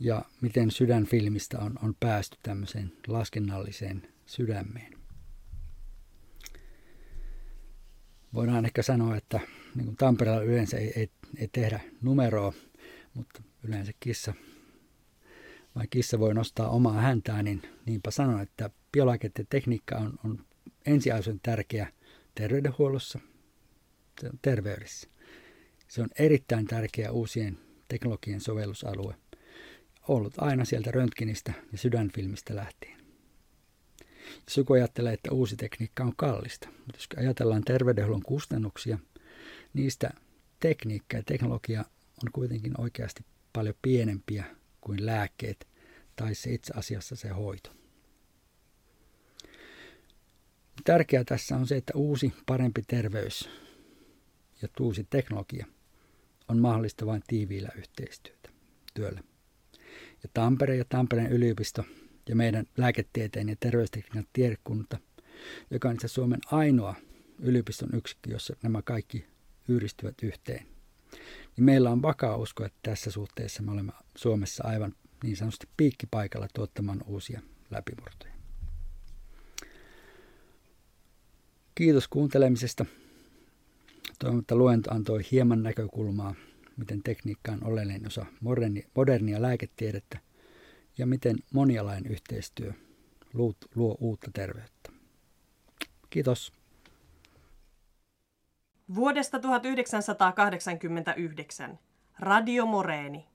ja 0.00 0.22
miten 0.40 0.70
sydänfilmistä 0.70 1.58
on, 1.58 1.78
on 1.82 1.94
päästy 2.00 2.38
tämmöiseen 2.42 2.92
laskennalliseen 3.06 4.02
sydämeen. 4.26 5.01
Voidaan 8.34 8.64
ehkä 8.64 8.82
sanoa, 8.82 9.16
että 9.16 9.40
niin 9.74 9.84
kuin 9.84 9.96
Tampereella 9.96 10.42
yleensä 10.42 10.78
ei, 10.78 10.92
ei, 10.96 11.10
ei 11.36 11.48
tehdä 11.48 11.80
numeroa, 12.02 12.52
mutta 13.14 13.42
yleensä 13.62 13.92
kissa, 14.00 14.34
vai 15.76 15.86
kissa 15.90 16.18
voi 16.18 16.34
nostaa 16.34 16.68
omaa 16.68 17.00
häntää, 17.00 17.42
niin 17.42 17.62
niinpä 17.86 18.10
sanon, 18.10 18.40
että 18.40 18.70
biologinen 18.92 19.46
tekniikka 19.48 19.96
on, 19.96 20.18
on 20.24 20.44
ensiarvoisen 20.86 21.40
tärkeä 21.42 21.92
terveydenhuollossa, 22.34 23.18
terveydessä. 24.42 25.08
Se 25.88 26.02
on 26.02 26.08
erittäin 26.18 26.66
tärkeä 26.66 27.12
uusien 27.12 27.58
teknologien 27.88 28.40
sovellusalue. 28.40 29.14
Ollut 30.08 30.34
aina 30.36 30.64
sieltä 30.64 30.90
röntgenistä 30.90 31.52
ja 31.72 31.78
sydänfilmistä 31.78 32.56
lähtien. 32.56 33.01
Jos 34.46 34.56
joku 34.56 34.72
ajattelee, 34.72 35.12
että 35.12 35.32
uusi 35.32 35.56
tekniikka 35.56 36.04
on 36.04 36.16
kallista, 36.16 36.68
mutta 36.68 36.96
jos 36.96 37.08
ajatellaan 37.16 37.64
terveydenhuollon 37.64 38.22
kustannuksia, 38.22 38.98
niistä 39.74 40.10
tekniikka 40.60 41.16
ja 41.16 41.22
teknologia 41.22 41.80
on 42.24 42.32
kuitenkin 42.32 42.80
oikeasti 42.80 43.24
paljon 43.52 43.74
pienempiä 43.82 44.44
kuin 44.80 45.06
lääkkeet 45.06 45.68
tai 46.16 46.34
se 46.34 46.52
itse 46.52 46.72
asiassa 46.76 47.16
se 47.16 47.28
hoito. 47.28 47.70
Tärkeää 50.84 51.24
tässä 51.24 51.56
on 51.56 51.66
se, 51.66 51.76
että 51.76 51.92
uusi 51.96 52.32
parempi 52.46 52.82
terveys 52.86 53.48
ja 54.62 54.68
uusi 54.80 55.06
teknologia 55.10 55.66
on 56.48 56.58
mahdollista 56.58 57.06
vain 57.06 57.22
tiiviillä 57.26 57.68
yhteistyötä 57.76 58.50
työllä. 58.94 59.20
Ja 60.22 60.28
Tampere 60.34 60.76
ja 60.76 60.84
Tampereen 60.88 61.32
yliopisto 61.32 61.84
ja 62.28 62.36
meidän 62.36 62.66
lääketieteen 62.76 63.48
ja 63.48 63.56
terveystekniikan 63.60 64.26
tiedekunta, 64.32 64.98
joka 65.70 65.88
on 65.88 65.94
itse 65.94 66.08
Suomen 66.08 66.40
ainoa 66.46 66.94
yliopiston 67.38 67.88
yksikkö, 67.92 68.30
jossa 68.30 68.56
nämä 68.62 68.82
kaikki 68.82 69.26
yhdistyvät 69.68 70.14
yhteen. 70.22 70.66
Niin 71.56 71.64
meillä 71.64 71.90
on 71.90 72.02
vakaa 72.02 72.36
usko, 72.36 72.64
että 72.64 72.78
tässä 72.82 73.10
suhteessa 73.10 73.62
me 73.62 73.72
olemme 73.72 73.92
Suomessa 74.16 74.64
aivan 74.64 74.94
niin 75.22 75.36
sanotusti 75.36 75.68
piikkipaikalla 75.76 76.48
tuottamaan 76.54 77.02
uusia 77.06 77.40
läpimurtoja. 77.70 78.32
Kiitos 81.74 82.08
kuuntelemisesta. 82.08 82.84
Toivon, 84.18 84.40
että 84.40 84.54
luento 84.54 84.94
antoi 84.94 85.20
hieman 85.30 85.62
näkökulmaa, 85.62 86.34
miten 86.76 87.02
tekniikka 87.02 87.52
on 87.52 87.64
oleellinen 87.64 88.06
osa 88.06 88.26
modernia 88.94 89.42
lääketiedettä 89.42 90.18
ja 90.98 91.06
miten 91.06 91.36
monialainen 91.52 92.12
yhteistyö 92.12 92.72
luo 93.74 93.96
uutta 94.00 94.30
terveyttä. 94.34 94.92
Kiitos. 96.10 96.52
Vuodesta 98.94 99.38
1989 99.38 101.78
Radio 102.18 102.66
Moreeni. 102.66 103.31